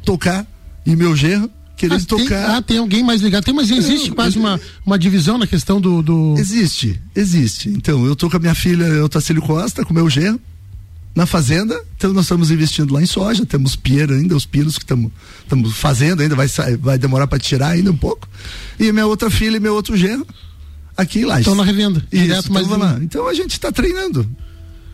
tocar 0.05 0.47
e 0.87 0.97
meu 0.97 1.15
genro 1.15 1.51
querer 1.79 1.95
ah, 1.95 2.01
tocar. 2.07 2.27
Tem, 2.27 2.57
ah, 2.57 2.63
tem 2.63 2.79
alguém 2.79 3.05
mais 3.05 3.23
ligado. 3.23 3.45
Tem, 3.45 3.55
mas 3.55 3.71
existe 3.71 4.11
quase 4.11 4.39
uma, 4.39 4.61
uma 4.85 4.99
divisão 4.99 5.39
na 5.39 5.47
questão 5.47 5.81
do, 5.81 6.03
do. 6.03 6.35
Existe, 6.37 7.01
existe. 7.15 7.69
Então, 7.69 8.05
eu 8.05 8.17
tô 8.17 8.29
com 8.29 8.37
a 8.37 8.41
minha 8.41 8.55
filha, 8.55 8.85
eu 8.85 9.09
Tacílio 9.09 9.41
Costa, 9.41 9.85
com 9.85 9.95
meu 9.95 10.11
genro, 10.11 10.41
na 11.15 11.25
fazenda. 11.25 11.81
Então, 11.97 12.13
nós 12.13 12.25
estamos 12.25 12.51
investindo 12.51 12.93
lá 12.93 13.01
em 13.01 13.07
soja, 13.07 13.47
temos 13.47 13.77
pieira 13.77 14.15
ainda, 14.15 14.35
os 14.35 14.45
pinos 14.45 14.77
que 14.77 14.85
estamos 14.85 15.77
fazendo 15.77 16.21
ainda, 16.21 16.35
vai, 16.35 16.49
vai 16.81 16.99
demorar 16.99 17.27
para 17.27 17.39
tirar 17.39 17.69
ainda 17.69 17.91
um 17.91 17.97
pouco. 17.97 18.29
E 18.79 18.93
minha 18.93 19.07
outra 19.07 19.31
filha 19.31 19.57
e 19.57 19.61
meu 19.61 19.75
outro 19.75 19.97
genro 19.97 20.27
aqui 20.99 21.25
lá. 21.25 21.39
Estão 21.39 21.55
na 21.55 21.65
revenda. 21.65 22.03
Isso, 22.13 22.23
direto, 22.25 22.53
mas 22.53 22.69
lá. 22.69 22.99
Então 23.01 23.29
a 23.29 23.33
gente 23.33 23.53
está 23.53 23.71
treinando. 23.71 24.29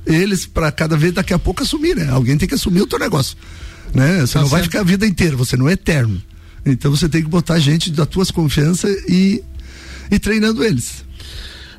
eles 0.07 0.47
para 0.47 0.71
cada 0.71 0.97
vez 0.97 1.13
daqui 1.13 1.33
a 1.33 1.39
pouco 1.39 1.63
assumir, 1.63 1.97
né? 1.97 2.09
Alguém 2.11 2.37
tem 2.37 2.47
que 2.47 2.55
assumir 2.55 2.83
o 2.83 2.87
teu 2.87 2.99
negócio, 2.99 3.37
né? 3.95 4.21
Você 4.21 4.35
tá 4.35 4.41
não 4.41 4.47
certo. 4.47 4.49
vai 4.49 4.63
ficar 4.63 4.81
a 4.81 4.85
vida 4.85 5.07
inteira, 5.07 5.35
você 5.35 5.57
não 5.57 5.69
é 5.69 5.73
eterno. 5.73 6.23
Então 6.67 6.91
você 6.91 7.09
tem 7.09 7.23
que 7.23 7.29
botar 7.29 7.59
gente 7.59 7.91
da 7.91 8.05
tua 8.07 8.25
confiança 8.27 8.89
e 9.09 9.43
e 10.11 10.19
treinando 10.19 10.63
eles. 10.63 11.05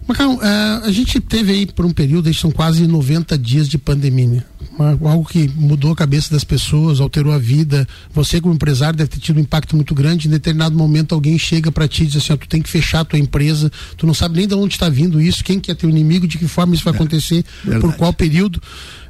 Macau, 0.07 0.35
uh, 0.35 0.41
a 0.83 0.91
gente 0.91 1.19
teve 1.19 1.51
aí 1.51 1.65
por 1.65 1.85
um 1.85 1.91
período, 1.91 2.31
são 2.33 2.51
quase 2.51 2.85
90 2.85 3.37
dias 3.37 3.67
de 3.67 3.77
pandemia, 3.77 4.45
né? 4.77 4.97
algo 5.03 5.25
que 5.25 5.49
mudou 5.55 5.91
a 5.91 5.95
cabeça 5.95 6.31
das 6.31 6.43
pessoas, 6.43 6.99
alterou 6.99 7.33
a 7.33 7.37
vida. 7.37 7.87
Você, 8.13 8.41
como 8.41 8.53
empresário, 8.53 8.97
deve 8.97 9.09
ter 9.09 9.19
tido 9.19 9.37
um 9.37 9.41
impacto 9.41 9.75
muito 9.75 9.93
grande. 9.95 10.27
Em 10.27 10.31
determinado 10.31 10.75
momento, 10.77 11.15
alguém 11.15 11.37
chega 11.37 11.71
para 11.71 11.87
ti 11.87 12.03
e 12.03 12.07
diz 12.07 12.17
assim: 12.17 12.33
ó, 12.33 12.37
tu 12.37 12.47
tem 12.47 12.61
que 12.61 12.69
fechar 12.69 13.01
a 13.01 13.05
tua 13.05 13.19
empresa, 13.19 13.71
tu 13.97 14.05
não 14.05 14.13
sabe 14.13 14.37
nem 14.37 14.47
de 14.47 14.53
onde 14.53 14.73
está 14.73 14.89
vindo 14.89 15.21
isso, 15.21 15.43
quem 15.43 15.59
que 15.59 15.71
é 15.71 15.75
teu 15.75 15.89
inimigo, 15.89 16.27
de 16.27 16.37
que 16.37 16.47
forma 16.47 16.75
isso 16.75 16.83
vai 16.83 16.93
é, 16.93 16.95
acontecer, 16.95 17.43
verdade. 17.63 17.81
por 17.81 17.95
qual 17.95 18.13
período. 18.13 18.61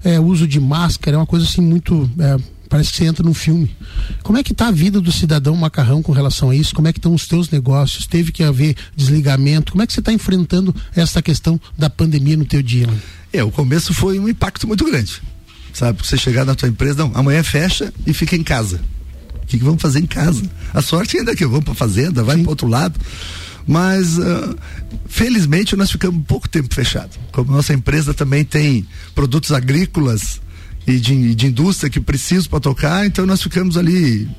É, 0.03 0.19
uso 0.19 0.47
de 0.47 0.59
máscara, 0.59 1.15
é 1.15 1.19
uma 1.19 1.25
coisa 1.25 1.45
assim 1.45 1.61
muito. 1.61 2.09
É, 2.19 2.37
Parece 2.69 2.91
que 2.91 2.97
você 2.97 3.05
entra 3.05 3.23
num 3.23 3.33
filme. 3.33 3.75
Como 4.23 4.37
é 4.37 4.43
que 4.43 4.51
está 4.51 4.67
a 4.67 4.71
vida 4.71 4.99
do 4.99 5.11
cidadão 5.11 5.55
macarrão 5.55 6.01
com 6.01 6.11
relação 6.11 6.49
a 6.49 6.55
isso? 6.55 6.73
Como 6.73 6.87
é 6.87 6.93
que 6.93 6.99
estão 6.99 7.13
os 7.13 7.27
teus 7.27 7.49
negócios? 7.49 8.07
Teve 8.07 8.31
que 8.31 8.43
haver 8.43 8.75
desligamento? 8.95 9.71
Como 9.71 9.83
é 9.83 9.87
que 9.87 9.93
você 9.93 9.99
está 9.99 10.11
enfrentando 10.11 10.75
essa 10.95 11.21
questão 11.21 11.59
da 11.77 11.89
pandemia 11.89 12.35
no 12.35 12.45
teu 12.45 12.61
dia? 12.61 12.89
É, 13.31 13.43
o 13.43 13.51
começo 13.51 13.93
foi 13.93 14.19
um 14.19 14.27
impacto 14.27 14.67
muito 14.67 14.83
grande. 14.83 15.21
Sabe, 15.75 15.99
você 16.01 16.15
chegar 16.15 16.45
na 16.45 16.55
tua 16.55 16.69
empresa, 16.69 16.99
não, 16.99 17.11
amanhã 17.13 17.43
fecha 17.43 17.93
e 18.07 18.13
fica 18.13 18.33
em 18.33 18.43
casa. 18.43 18.79
O 19.43 19.45
que, 19.45 19.57
que 19.57 19.63
vamos 19.63 19.81
fazer 19.81 19.99
em 19.99 20.05
casa? 20.05 20.41
A 20.73 20.81
sorte 20.81 21.17
ainda 21.17 21.33
é 21.33 21.35
que 21.35 21.45
vamos 21.45 21.65
para 21.65 21.75
fazenda, 21.75 22.23
vai 22.23 22.37
para 22.37 22.49
outro 22.49 22.65
lado. 22.65 22.97
Mas 23.67 24.17
uh, 24.17 24.57
felizmente 25.05 25.75
nós 25.75 25.91
ficamos 25.91 26.23
pouco 26.25 26.47
tempo 26.47 26.73
fechado. 26.73 27.09
Como 27.29 27.51
nossa 27.51 27.73
empresa 27.73 28.13
também 28.13 28.45
tem 28.45 28.87
produtos 29.13 29.51
agrícolas 29.51 30.39
e 30.87 30.97
de, 30.97 31.35
de 31.35 31.47
indústria 31.47 31.89
que 31.89 31.99
preciso 31.99 32.49
para 32.49 32.61
tocar, 32.61 33.05
então 33.05 33.25
nós 33.25 33.43
ficamos 33.43 33.75
ali 33.75 34.29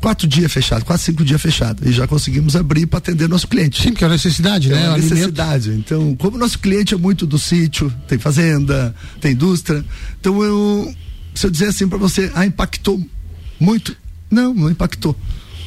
quatro 0.00 0.26
dias 0.26 0.52
fechado, 0.52 0.84
quase 0.84 1.04
cinco 1.04 1.24
dias 1.24 1.40
fechado. 1.40 1.88
E 1.88 1.92
já 1.92 2.06
conseguimos 2.06 2.56
abrir 2.56 2.86
para 2.86 2.98
atender 2.98 3.28
nosso 3.28 3.48
cliente. 3.48 3.82
Sim, 3.82 3.90
porque 3.90 4.04
é 4.04 4.06
uma 4.06 4.14
necessidade, 4.14 4.68
né? 4.68 4.84
É 4.84 4.88
uma 4.88 4.98
necessidade. 4.98 5.70
Então, 5.70 6.14
como 6.16 6.38
nosso 6.38 6.58
cliente 6.58 6.94
é 6.94 6.96
muito 6.96 7.26
do 7.26 7.38
sítio, 7.38 7.92
tem 8.08 8.18
fazenda, 8.18 8.94
tem 9.20 9.32
indústria, 9.32 9.84
então 10.20 10.42
eu, 10.42 10.94
se 11.34 11.46
eu 11.46 11.50
dizer 11.50 11.68
assim 11.68 11.88
para 11.88 11.98
você, 11.98 12.30
ah, 12.34 12.46
impactou 12.46 13.02
muito? 13.58 13.96
Não, 14.30 14.52
não 14.54 14.70
impactou. 14.70 15.16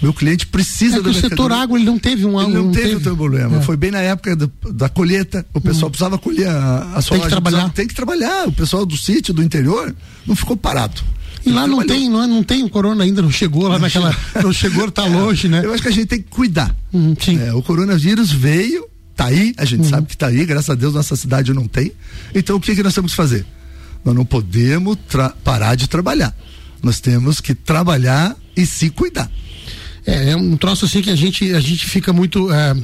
Meu 0.02 0.14
cliente 0.14 0.48
precisa 0.48 0.98
é 0.98 1.02
que 1.02 1.10
o 1.10 1.14
setor 1.14 1.52
água 1.52 1.78
ele 1.78 1.86
não 1.86 2.00
teve 2.00 2.26
um 2.26 2.40
ele 2.42 2.54
não, 2.54 2.66
não 2.66 2.72
teve, 2.72 3.00
teve. 3.00 3.16
problema. 3.16 3.58
É. 3.58 3.62
Foi 3.62 3.76
bem 3.76 3.92
na 3.92 4.00
época 4.00 4.36
do, 4.36 4.52
da 4.72 4.88
colheita. 4.88 5.46
O 5.54 5.60
pessoal 5.60 5.88
hum. 5.88 5.92
precisava 5.92 6.18
colher 6.18 6.48
a, 6.48 6.94
a 6.96 7.02
soja. 7.02 7.20
Tem 7.20 7.22
que 7.22 7.30
trabalhar. 7.30 7.70
Tem 7.72 7.88
que 7.88 7.94
trabalhar. 7.94 8.48
O 8.48 8.52
pessoal 8.52 8.86
do 8.86 8.96
sítio, 8.96 9.34
do 9.34 9.44
interior, 9.44 9.94
não 10.26 10.36
ficou 10.36 10.56
parado. 10.56 11.02
E 11.46 11.52
lá 11.52 11.66
não 11.66 11.86
tem, 11.86 12.10
não, 12.10 12.28
não 12.28 12.44
tem 12.44 12.64
o 12.64 12.70
corona 12.70 13.04
ainda, 13.04 13.22
não 13.22 13.32
chegou 13.32 13.64
lá 13.64 13.76
não 13.76 13.80
naquela. 13.80 14.12
Chegou. 14.12 14.44
Não 14.44 14.54
chegou, 14.54 14.92
tá 14.92 15.06
é, 15.06 15.10
longe, 15.10 15.48
né? 15.48 15.62
Eu 15.64 15.74
acho 15.74 15.82
que 15.82 15.90
a 15.90 15.92
gente 15.92 16.08
tem 16.08 16.22
que 16.22 16.30
cuidar. 16.30 16.76
Hum, 16.94 17.16
é, 17.42 17.54
o 17.54 17.62
coronavírus 17.62 18.32
veio, 18.32 18.88
tá 19.16 19.26
aí, 19.26 19.54
a 19.58 19.66
gente 19.66 19.82
hum. 19.82 19.90
sabe 19.90 20.08
que 20.08 20.18
tá 20.18 20.28
aí, 20.28 20.46
graças 20.46 20.70
a 20.70 20.76
Deus 20.76 20.94
nossa 20.94 21.16
cidade 21.16 21.54
não 21.54 21.68
tem. 21.68 21.92
Então 22.34 22.58
o 22.58 22.60
que, 22.60 22.76
que 22.76 22.84
nós 22.84 22.94
temos 22.94 23.12
que 23.12 23.18
fazer? 23.18 23.46
Nós 24.04 24.16
não 24.16 24.26
podemos 24.26 24.98
parar 25.44 25.76
de 25.76 25.88
trabalhar. 25.88 26.36
Nós 26.82 27.00
temos 27.00 27.42
que 27.42 27.54
trabalhar 27.54 28.36
e 28.56 28.66
se 28.66 28.90
cuidar. 28.90 29.30
É, 30.06 30.32
é 30.32 30.36
um 30.36 30.56
troço 30.58 30.86
assim 30.86 31.02
que 31.02 31.10
a 31.10 31.16
gente, 31.16 31.54
a 31.54 31.60
gente 31.60 31.86
fica 31.86 32.14
muito. 32.14 32.52
É, 32.52 32.76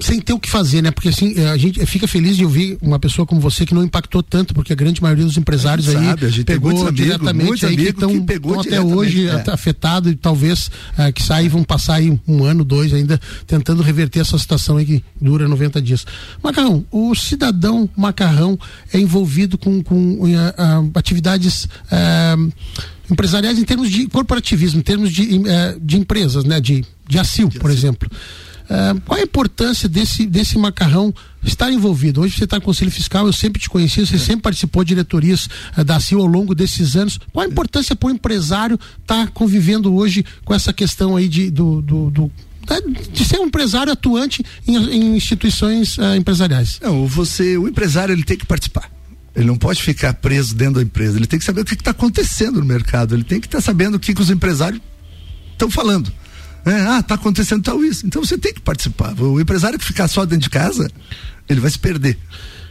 sem 0.00 0.20
ter 0.20 0.32
o 0.32 0.38
que 0.38 0.48
fazer, 0.48 0.82
né? 0.82 0.90
Porque 0.90 1.08
assim, 1.08 1.34
a 1.44 1.56
gente 1.56 1.84
fica 1.86 2.08
feliz 2.08 2.36
de 2.36 2.44
ouvir 2.44 2.78
uma 2.80 2.98
pessoa 2.98 3.26
como 3.26 3.40
você 3.40 3.66
que 3.66 3.74
não 3.74 3.84
impactou 3.84 4.22
tanto, 4.22 4.54
porque 4.54 4.72
a 4.72 4.76
grande 4.76 5.02
maioria 5.02 5.24
dos 5.24 5.36
empresários 5.36 5.88
aí 5.88 6.06
sabe, 6.06 6.26
a 6.26 6.28
gente 6.28 6.44
pegou 6.44 6.70
amigos, 6.70 6.94
diretamente 6.94 7.66
aí 7.66 7.76
que 7.76 7.82
estão 7.82 8.26
até 8.58 8.80
hoje 8.80 9.28
é. 9.28 9.44
afetado 9.50 10.10
e 10.10 10.14
talvez 10.14 10.70
uh, 10.98 11.12
que 11.14 11.22
saem 11.22 11.48
vão 11.48 11.62
passar 11.62 11.94
aí 11.94 12.18
um 12.26 12.44
ano, 12.44 12.64
dois 12.64 12.92
ainda 12.92 13.20
tentando 13.46 13.82
reverter 13.82 14.20
essa 14.20 14.38
situação 14.38 14.78
aí 14.78 14.86
que 14.86 15.04
dura 15.20 15.46
90 15.46 15.80
dias. 15.82 16.06
Macarrão, 16.42 16.84
o 16.90 17.14
cidadão 17.14 17.88
macarrão 17.96 18.58
é 18.92 18.98
envolvido 18.98 19.58
com, 19.58 19.82
com 19.82 20.14
uh, 20.14 20.26
uh, 20.26 20.90
atividades 20.94 21.68
empresariais 23.10 23.58
em 23.58 23.64
termos 23.64 23.90
de 23.90 24.06
corporativismo, 24.06 24.80
em 24.80 24.82
termos 24.82 25.10
de, 25.12 25.28
de 25.80 25.96
empresas, 25.96 26.44
né? 26.44 26.60
De, 26.60 26.84
de 27.08 27.18
ACIL, 27.18 27.48
por 27.48 27.70
exemplo. 27.70 28.08
Uh, 28.70 29.00
qual 29.00 29.18
a 29.18 29.22
importância 29.22 29.88
desse, 29.88 30.24
desse 30.26 30.56
macarrão 30.56 31.12
estar 31.42 31.72
envolvido? 31.72 32.20
Hoje 32.20 32.36
você 32.36 32.44
está 32.44 32.54
no 32.54 32.62
Conselho 32.62 32.90
Fiscal, 32.92 33.26
eu 33.26 33.32
sempre 33.32 33.60
te 33.60 33.68
conheci, 33.68 34.06
você 34.06 34.14
é. 34.14 34.18
sempre 34.18 34.42
participou 34.42 34.84
de 34.84 34.90
diretorias 34.90 35.48
uh, 35.76 35.82
da 35.82 35.98
CIO 35.98 36.20
ao 36.20 36.26
longo 36.26 36.54
desses 36.54 36.94
anos. 36.94 37.18
Qual 37.32 37.44
a 37.44 37.48
importância 37.48 37.96
para 37.96 38.06
o 38.06 38.10
empresário 38.12 38.78
estar 39.00 39.26
tá 39.26 39.32
convivendo 39.34 39.92
hoje 39.92 40.24
com 40.44 40.54
essa 40.54 40.72
questão 40.72 41.16
aí 41.16 41.26
de, 41.26 41.50
do, 41.50 41.82
do, 41.82 42.10
do 42.10 42.32
de 43.10 43.24
ser 43.24 43.40
um 43.40 43.46
empresário 43.46 43.92
atuante 43.92 44.44
em, 44.68 44.76
em 44.76 45.16
instituições 45.16 45.98
uh, 45.98 46.14
empresariais? 46.14 46.78
Não, 46.80 47.08
você, 47.08 47.58
o 47.58 47.66
empresário 47.66 48.12
ele 48.12 48.22
tem 48.22 48.36
que 48.36 48.46
participar. 48.46 48.88
Ele 49.34 49.46
não 49.46 49.56
pode 49.56 49.82
ficar 49.82 50.14
preso 50.14 50.54
dentro 50.54 50.74
da 50.74 50.82
empresa. 50.82 51.16
Ele 51.16 51.26
tem 51.26 51.40
que 51.40 51.44
saber 51.44 51.62
o 51.62 51.64
que 51.64 51.74
está 51.74 51.90
acontecendo 51.90 52.60
no 52.60 52.66
mercado. 52.66 53.16
Ele 53.16 53.24
tem 53.24 53.40
que 53.40 53.48
estar 53.48 53.58
tá 53.58 53.62
sabendo 53.62 53.96
o 53.96 54.00
que, 54.00 54.14
que 54.14 54.20
os 54.20 54.30
empresários 54.30 54.80
estão 55.52 55.68
falando. 55.68 56.12
É, 56.64 56.80
ah, 56.82 57.02
tá 57.02 57.14
acontecendo 57.14 57.62
tal 57.62 57.82
isso. 57.84 58.06
Então 58.06 58.24
você 58.24 58.36
tem 58.36 58.52
que 58.52 58.60
participar. 58.60 59.14
O 59.20 59.40
empresário 59.40 59.78
que 59.78 59.84
ficar 59.84 60.08
só 60.08 60.24
dentro 60.24 60.44
de 60.44 60.50
casa, 60.50 60.90
ele 61.48 61.60
vai 61.60 61.70
se 61.70 61.78
perder 61.78 62.18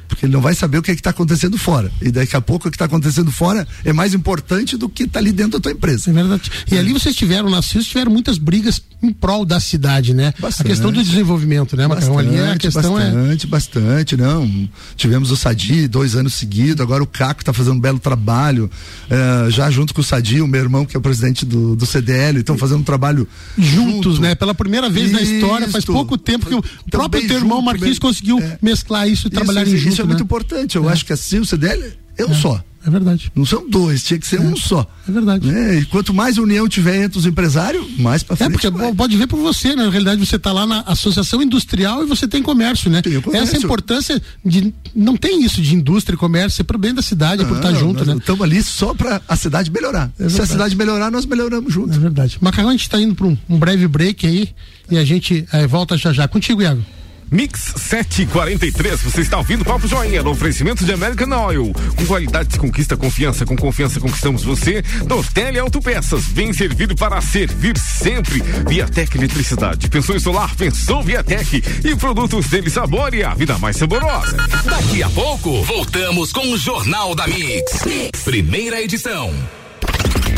porque 0.10 0.26
ele 0.26 0.34
não 0.34 0.42
vai 0.42 0.56
saber 0.56 0.80
o 0.80 0.82
que 0.82 0.90
é 0.90 0.94
está 0.94 1.12
acontecendo 1.12 1.58
fora. 1.58 1.90
E 2.02 2.12
daqui 2.12 2.36
a 2.36 2.42
pouco 2.42 2.68
o 2.68 2.72
que 2.72 2.76
está 2.76 2.86
acontecendo 2.86 3.32
fora 3.32 3.66
é 3.86 3.94
mais 3.94 4.14
importante 4.16 4.76
do 4.76 4.90
que 4.90 5.04
está 5.04 5.20
ali 5.20 5.32
dentro 5.32 5.54
da 5.54 5.60
tua 5.60 5.72
empresa. 5.72 6.10
É 6.10 6.14
verdade. 6.14 6.52
E 6.70 6.76
é. 6.76 6.80
ali 6.80 6.92
vocês 6.92 7.16
tiveram, 7.16 7.50
na 7.50 7.62
CIS, 7.62 7.86
tiveram 7.86 8.12
muitas 8.12 8.40
brigas 8.40 8.82
em 9.02 9.14
prol 9.14 9.46
da 9.46 9.60
cidade, 9.60 10.14
né? 10.14 10.34
Bastante. 10.40 10.68
A 10.68 10.70
questão 10.70 10.92
do 10.92 11.02
desenvolvimento, 11.02 11.76
né, 11.78 11.88
Macarrão? 11.88 12.18
Ali 12.18 12.36
é 12.36 12.52
a 12.52 12.58
questão 12.58 13.00
é 13.00 13.06
bastante, 13.06 13.46
é... 13.46 13.50
bastante, 13.50 14.18
não. 14.18 14.70
Tivemos 14.96 15.32
o 15.32 15.38
Sadi 15.38 15.88
dois 15.88 16.16
anos 16.16 16.34
seguidos, 16.34 16.82
agora 16.82 17.02
o 17.02 17.08
Caco 17.08 17.42
está 17.42 17.54
fazendo 17.54 17.76
um 17.76 17.80
belo 17.80 18.00
trabalho, 18.00 18.70
é, 19.10 19.50
já 19.50 19.70
junto 19.72 19.94
com 19.94 20.02
o 20.02 20.04
Sadi, 20.04 20.42
o 20.42 20.48
meu 20.48 20.62
irmão, 20.62 20.86
que 20.86 20.96
é 20.96 21.00
o 21.00 21.02
presidente 21.02 21.46
do, 21.46 21.76
do 21.76 21.86
CDL, 21.86 22.40
estão 22.40 22.58
fazendo 22.58 22.82
um 22.82 22.84
trabalho 22.84 23.28
juntos, 23.58 24.16
junto. 24.16 24.22
né? 24.22 24.36
Pela 24.36 24.54
primeira 24.54 24.90
vez 24.90 25.12
isso. 25.12 25.16
na 25.16 25.22
história, 25.22 25.68
faz 25.70 25.86
pouco 25.86 26.18
tempo 26.18 26.46
que 26.46 26.56
o 26.56 26.64
próprio 26.92 27.26
teu 27.28 27.38
irmão 27.38 27.62
Marquinhos 27.62 28.00
conseguiu 28.00 28.40
é. 28.40 28.58
mesclar 28.62 29.08
isso 29.08 29.28
e 29.28 29.30
trabalhar 29.30 29.66
juntos. 29.66 29.86
Isso 29.86 30.02
é 30.02 30.06
muito 30.06 30.20
né? 30.20 30.24
importante. 30.24 30.76
Eu 30.76 30.90
é. 30.90 30.94
acho 30.94 31.06
que 31.06 31.14
assim 31.14 31.40
o 31.40 31.46
CDL 31.46 31.94
é 32.20 32.26
um 32.26 32.32
é. 32.32 32.36
só. 32.36 32.64
É 32.86 32.90
verdade. 32.90 33.30
Não 33.36 33.46
são 33.46 33.70
dois, 33.70 34.04
tinha 34.04 34.18
que 34.18 34.26
ser 34.26 34.38
é, 34.38 34.42
um 34.42 34.56
só. 34.56 34.88
É 35.08 35.12
verdade. 35.12 35.46
Né? 35.46 35.80
E 35.80 35.86
quanto 35.86 36.14
mais 36.14 36.38
união 36.38 36.68
tiver 36.68 37.04
entre 37.04 37.20
os 37.20 37.26
empresários, 37.26 37.86
mais 37.98 38.24
para 38.24 38.36
é, 38.36 38.38
frente. 38.38 38.50
É, 38.50 38.52
porque 38.54 38.70
vai. 38.70 38.94
pode 38.94 39.18
ver 39.18 39.28
por 39.28 39.38
você, 39.38 39.70
né? 39.76 39.84
Na 39.84 39.90
realidade, 39.90 40.26
você 40.26 40.38
está 40.38 40.52
lá 40.54 40.66
na 40.66 40.80
associação 40.82 41.42
industrial 41.42 42.04
e 42.04 42.06
você 42.06 42.28
tem 42.28 42.42
comércio, 42.42 42.90
né? 42.90 43.02
Tem 43.02 43.20
comércio. 43.20 43.56
Essa 43.56 43.66
importância 43.66 44.22
de. 44.46 44.74
Não 44.96 45.18
tem 45.18 45.44
isso 45.44 45.62
de 45.62 45.76
indústria 45.76 46.16
e 46.16 46.18
comércio, 46.18 46.62
é 46.62 46.64
pro 46.64 46.78
bem 46.78 46.94
da 46.94 47.02
cidade, 47.02 47.42
é 47.42 47.46
por 47.46 47.58
estar 47.58 47.74
junto, 47.74 48.06
né? 48.06 48.16
Estamos 48.16 48.42
ali 48.42 48.64
só 48.64 48.94
para 48.94 49.22
a 49.28 49.36
cidade 49.36 49.70
melhorar. 49.70 50.10
É 50.18 50.30
Se 50.30 50.42
a 50.42 50.46
cidade 50.46 50.76
melhorar, 50.76 51.12
nós 51.12 51.26
melhoramos 51.26 51.74
junto. 51.74 51.94
É 51.94 52.00
verdade. 52.00 52.38
Macarrão, 52.40 52.70
a 52.70 52.72
gente 52.72 52.84
está 52.84 53.00
indo 53.00 53.14
para 53.14 53.28
um, 53.28 53.38
um, 53.50 53.58
breve 53.58 53.88
break 53.88 54.26
aí 54.26 54.50
e 54.90 54.98
a 54.98 55.04
gente 55.04 55.46
é, 55.52 55.68
volta 55.68 55.98
já 55.98 56.14
já. 56.14 56.28
Contigo, 56.28 56.62
Iago. 56.62 56.84
Mix 57.32 57.74
743, 57.76 59.02
você 59.02 59.22
está 59.22 59.38
ouvindo 59.38 59.64
Papo 59.64 59.88
Joinha, 59.88 60.24
no 60.24 60.32
oferecimento 60.32 60.84
de 60.84 60.92
American 60.92 61.30
Oil. 61.46 61.74
Com 61.96 62.06
qualidade 62.06 62.54
se 62.54 62.60
conquista 62.60 62.98
confiança, 62.98 63.46
com 63.46 63.56
confiança 63.56 64.00
conquistamos 64.00 64.44
você. 64.44 64.82
Tortelli 65.08 65.60
Autopeças, 65.60 66.26
bem 66.26 66.52
servido 66.54 66.96
para 66.96 67.22
servir 67.22 67.78
sempre. 67.78 68.42
Viatec 68.68 69.16
Eletricidade, 69.16 69.90
pensou 69.90 70.16
em 70.16 70.20
solar, 70.20 70.56
pensou 70.56 71.04
Viatec. 71.04 71.64
E 71.84 71.96
produtos 71.96 72.48
dele 72.48 72.70
sabor 72.70 73.14
e 73.14 73.24
a 73.24 73.34
vida 73.34 73.58
mais 73.60 73.78
saborosa. 73.78 74.36
Daqui 74.66 75.04
a 75.04 75.10
pouco, 75.10 75.64
voltamos 75.64 76.32
com 76.32 76.52
o 76.52 76.58
Jornal 76.58 77.14
da 77.14 77.28
mix. 77.28 77.84
Primeira 78.24 78.82
edição. 78.82 79.34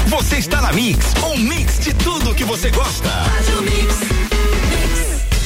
Você 0.08 0.38
está 0.38 0.62
na 0.62 0.74
Mix, 0.74 1.14
um 1.24 1.38
mix 1.38 1.80
de 1.80 1.94
tudo 1.94 2.36
que 2.36 2.44
você 2.44 2.70
gosta. 2.70 3.10
Mix. 3.62 4.31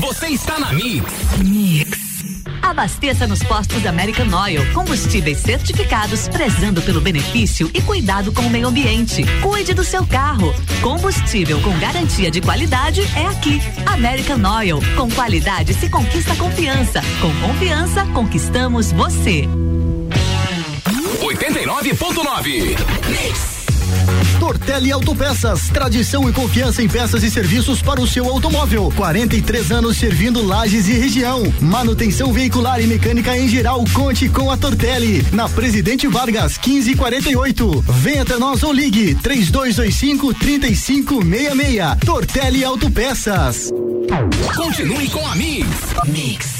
Você 0.00 0.28
está 0.28 0.58
na 0.58 0.72
Mix. 0.72 1.12
Mix. 1.44 1.98
Abasteça 2.62 3.26
nos 3.26 3.42
postos 3.42 3.84
American 3.84 4.28
Oil, 4.34 4.62
combustíveis 4.72 5.38
certificados, 5.38 6.26
prezando 6.28 6.80
pelo 6.80 7.02
benefício 7.02 7.70
e 7.74 7.82
cuidado 7.82 8.32
com 8.32 8.42
o 8.42 8.50
meio 8.50 8.68
ambiente. 8.68 9.22
Cuide 9.42 9.74
do 9.74 9.84
seu 9.84 10.06
carro. 10.06 10.54
Combustível 10.80 11.60
com 11.60 11.78
garantia 11.78 12.30
de 12.30 12.40
qualidade 12.40 13.02
é 13.14 13.26
aqui. 13.26 13.60
American 13.84 14.40
Oil, 14.58 14.80
com 14.96 15.10
qualidade 15.10 15.74
se 15.74 15.90
conquista 15.90 16.34
confiança. 16.36 17.02
Com 17.20 17.30
confiança 17.46 18.06
conquistamos 18.06 18.92
você. 18.92 19.46
89.9 21.20 23.59
Tortelli 24.38 24.92
Autopeças, 24.92 25.68
tradição 25.68 26.28
e 26.28 26.32
confiança 26.32 26.82
em 26.82 26.88
peças 26.88 27.22
e 27.22 27.30
serviços 27.30 27.82
para 27.82 28.00
o 28.00 28.06
seu 28.06 28.28
automóvel. 28.28 28.92
43 28.96 29.72
anos 29.72 29.96
servindo 29.96 30.44
lajes 30.44 30.88
e 30.88 30.92
região. 30.92 31.42
Manutenção 31.60 32.32
veicular 32.32 32.80
e 32.80 32.86
mecânica 32.86 33.36
em 33.36 33.48
geral. 33.48 33.84
Conte 33.92 34.28
com 34.28 34.50
a 34.50 34.56
Tortelli. 34.56 35.26
Na 35.32 35.48
Presidente 35.48 36.06
Vargas, 36.06 36.58
1548. 36.58 37.84
Venha 37.88 38.22
até 38.22 38.38
nós 38.38 38.62
ou 38.62 38.72
ligue 38.72 39.14
3225 39.16 40.34
3566. 40.34 42.04
Tortelli 42.04 42.64
Autopeças. 42.64 43.70
Continue 44.56 45.08
com 45.08 45.26
a 45.26 45.34
Mix. 45.36 45.66
Mix. 46.06 46.59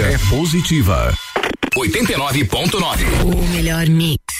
é 0.00 0.16
positiva. 0.30 1.12
89.9. 1.76 3.04
O 3.24 3.48
melhor 3.48 3.86
mix. 3.86 4.23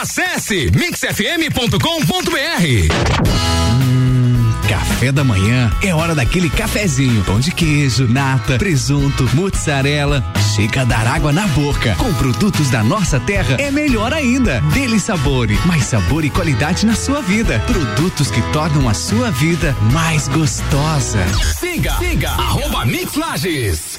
Acesse 0.00 0.70
mixfm.com.br. 0.74 1.78
Hum, 3.82 4.52
café 4.68 5.10
da 5.10 5.24
manhã 5.24 5.70
é 5.82 5.94
hora 5.94 6.14
daquele 6.14 6.48
cafezinho, 6.50 7.22
pão 7.24 7.40
de 7.40 7.50
queijo, 7.50 8.06
nata, 8.06 8.58
presunto, 8.58 9.28
mozzarella, 9.34 10.24
chega 10.54 10.82
a 10.82 10.84
dar 10.84 11.06
água 11.06 11.32
na 11.32 11.46
boca. 11.48 11.94
Com 11.96 12.12
produtos 12.14 12.70
da 12.70 12.82
nossa 12.82 13.18
terra 13.18 13.56
é 13.58 13.70
melhor 13.70 14.12
ainda. 14.12 14.60
Dele 14.72 15.00
sabor, 15.00 15.48
mais 15.66 15.84
sabor 15.84 16.24
e 16.24 16.30
qualidade 16.30 16.86
na 16.86 16.94
sua 16.94 17.20
vida. 17.20 17.58
Produtos 17.66 18.30
que 18.30 18.42
tornam 18.52 18.88
a 18.88 18.94
sua 18.94 19.30
vida 19.30 19.74
mais 19.92 20.28
gostosa. 20.28 21.24
Siga, 21.58 21.94
siga, 21.98 22.30
arroba 22.30 22.84
Mix 22.84 23.14
Lages. 23.14 23.98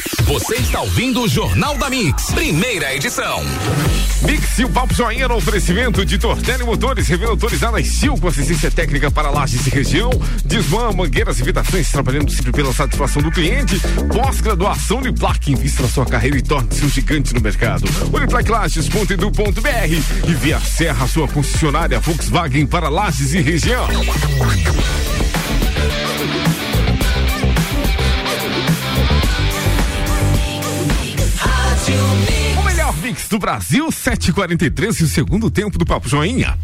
Você 0.23 0.55
está 0.55 0.81
ouvindo 0.81 1.21
o 1.21 1.27
Jornal 1.27 1.77
da 1.77 1.89
Mix, 1.89 2.31
primeira 2.31 2.93
edição. 2.95 3.43
Mix 4.21 4.59
e 4.59 4.65
o 4.65 4.69
Papo 4.69 4.93
Joinha 4.93 5.27
no 5.27 5.35
oferecimento 5.35 6.05
de 6.05 6.17
Tortelli 6.17 6.63
Motores, 6.63 7.07
revenda 7.07 7.31
autorizada 7.31 7.79
em 7.79 7.83
Sil, 7.83 8.17
com 8.17 8.27
assistência 8.27 8.71
técnica 8.71 9.11
para 9.11 9.29
lajes 9.29 9.65
e 9.67 9.69
região, 9.69 10.09
Desmã, 10.45 10.91
mangueiras 10.91 11.39
e 11.39 11.43
vedações, 11.43 11.91
trabalhando 11.91 12.31
sempre 12.31 12.51
pela 12.51 12.73
satisfação 12.73 13.21
do 13.21 13.31
cliente, 13.31 13.79
pós-graduação 14.13 15.01
de 15.01 15.11
invista 15.51 15.83
na 15.83 15.89
sua 15.89 16.05
carreira 16.05 16.37
e 16.37 16.41
torne-se 16.41 16.85
um 16.85 16.89
gigante 16.89 17.33
no 17.33 17.41
mercado. 17.41 17.83
Uniplaquelages.edu.br 18.13 20.27
e 20.27 20.33
via 20.33 20.59
Serra, 20.59 21.07
sua 21.07 21.27
concessionária 21.27 21.99
Volkswagen 21.99 22.65
para 22.65 22.89
lajes 22.89 23.33
e 23.33 23.41
região. 23.41 23.87
to 31.91 32.15
me 32.15 32.40
Do 33.11 33.39
Brasil, 33.39 33.87
7h43 33.89 35.01
e 35.01 35.03
o 35.03 35.07
segundo 35.07 35.51
tempo 35.51 35.77
do 35.77 35.85
Papo 35.85 36.07
Joinha. 36.07 36.57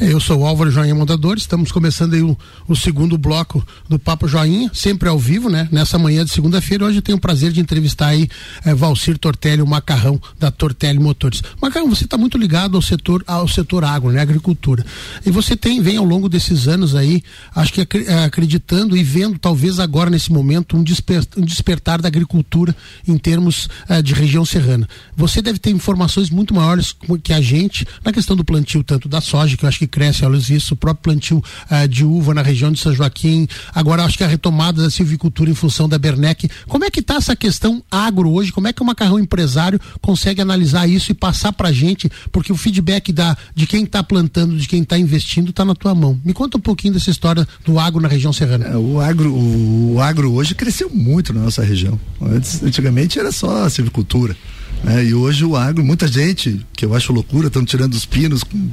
Eu 0.00 0.18
sou 0.18 0.40
o 0.40 0.46
Álvaro 0.46 0.68
Joinha 0.68 0.94
Montador, 0.94 1.36
estamos 1.36 1.70
começando 1.70 2.14
aí 2.14 2.22
o, 2.22 2.36
o, 2.66 2.74
segundo 2.74 3.16
bloco 3.16 3.64
do 3.88 3.96
Papo 3.96 4.26
Joinha, 4.26 4.70
sempre 4.74 5.08
ao 5.08 5.18
vivo, 5.18 5.48
né? 5.48 5.68
Nessa 5.70 5.96
manhã 5.96 6.24
de 6.24 6.32
segunda-feira, 6.32 6.84
hoje 6.84 6.98
eu 6.98 7.02
tenho 7.02 7.16
o 7.16 7.20
prazer 7.20 7.52
de 7.52 7.60
entrevistar 7.60 8.08
aí 8.08 8.28
é, 8.64 8.74
Valcir 8.74 9.18
Tortelli, 9.18 9.62
o 9.62 9.66
Macarrão 9.66 10.20
da 10.36 10.50
Tortelli 10.50 10.98
Motores. 10.98 11.42
Macarrão, 11.62 11.88
você 11.88 12.04
está 12.04 12.18
muito 12.18 12.36
ligado 12.36 12.76
ao 12.76 12.82
setor, 12.82 13.22
ao 13.26 13.46
setor 13.46 13.84
agro, 13.84 14.10
né? 14.10 14.20
Agricultura. 14.20 14.84
E 15.24 15.30
você 15.30 15.56
tem, 15.56 15.80
vem 15.80 15.96
ao 15.96 16.04
longo 16.04 16.28
desses 16.28 16.66
anos 16.66 16.96
aí, 16.96 17.22
acho 17.54 17.72
que 17.72 17.80
é, 17.80 18.24
acreditando 18.24 18.96
e 18.96 19.04
vendo, 19.04 19.38
talvez 19.38 19.78
agora 19.78 20.10
nesse 20.10 20.32
momento, 20.32 20.76
um, 20.76 20.82
desper, 20.82 21.22
um 21.36 21.44
despertar 21.44 22.02
da 22.02 22.08
agricultura 22.08 22.74
em 23.06 23.16
termos 23.16 23.68
é, 23.88 24.02
de 24.02 24.12
região 24.12 24.44
serrana. 24.44 24.88
Você 25.16 25.40
deve 25.40 25.58
ter 25.60 25.70
informações 25.84 26.30
muito 26.30 26.54
maiores 26.54 26.96
que 27.22 27.32
a 27.32 27.40
gente 27.40 27.86
na 28.02 28.10
questão 28.10 28.34
do 28.34 28.44
plantio, 28.44 28.82
tanto 28.82 29.06
da 29.06 29.20
soja, 29.20 29.56
que 29.56 29.64
eu 29.64 29.68
acho 29.68 29.78
que 29.78 29.86
cresce, 29.86 30.24
olha 30.24 30.36
isso, 30.36 30.74
o 30.74 30.76
próprio 30.76 31.12
plantio 31.12 31.38
uh, 31.38 31.86
de 31.86 32.04
uva 32.04 32.32
na 32.32 32.42
região 32.42 32.72
de 32.72 32.80
São 32.80 32.94
Joaquim, 32.94 33.46
agora 33.74 34.02
acho 34.04 34.16
que 34.16 34.24
a 34.24 34.26
retomada 34.26 34.82
da 34.82 34.90
silvicultura 34.90 35.50
em 35.50 35.54
função 35.54 35.88
da 35.88 35.98
Bernec. 35.98 36.48
Como 36.66 36.84
é 36.84 36.90
que 36.90 37.00
está 37.00 37.16
essa 37.16 37.36
questão 37.36 37.82
agro 37.90 38.30
hoje? 38.30 38.50
Como 38.50 38.66
é 38.66 38.72
que 38.72 38.82
o 38.82 38.84
macarrão 38.84 39.18
empresário 39.18 39.78
consegue 40.00 40.40
analisar 40.40 40.88
isso 40.88 41.12
e 41.12 41.14
passar 41.14 41.52
para 41.52 41.68
a 41.68 41.72
gente? 41.72 42.10
Porque 42.32 42.52
o 42.52 42.56
feedback 42.56 43.12
da, 43.12 43.36
de 43.54 43.66
quem 43.66 43.84
está 43.84 44.02
plantando, 44.02 44.56
de 44.56 44.66
quem 44.66 44.82
está 44.82 44.98
investindo, 44.98 45.50
está 45.50 45.64
na 45.64 45.74
tua 45.74 45.94
mão. 45.94 46.18
Me 46.24 46.32
conta 46.32 46.56
um 46.56 46.60
pouquinho 46.60 46.94
dessa 46.94 47.10
história 47.10 47.46
do 47.64 47.78
agro 47.78 48.00
na 48.00 48.08
região 48.08 48.32
serrana. 48.32 48.66
É, 48.66 48.76
o, 48.76 49.00
agro, 49.00 49.32
o, 49.32 49.94
o 49.94 50.00
agro 50.00 50.32
hoje 50.32 50.54
cresceu 50.54 50.90
muito 50.90 51.32
na 51.32 51.42
nossa 51.42 51.62
região. 51.62 51.98
Antes, 52.20 52.62
antigamente 52.62 53.18
era 53.18 53.30
só 53.30 53.64
a 53.64 53.70
silvicultura. 53.70 54.36
Né? 54.84 55.06
E 55.06 55.14
hoje 55.14 55.44
o 55.44 55.56
agro, 55.56 55.82
muita 55.84 56.06
gente, 56.06 56.64
que 56.74 56.84
eu 56.84 56.94
acho 56.94 57.12
loucura, 57.12 57.48
estão 57.48 57.64
tirando 57.64 57.94
os 57.94 58.04
pinos 58.04 58.44
com 58.44 58.70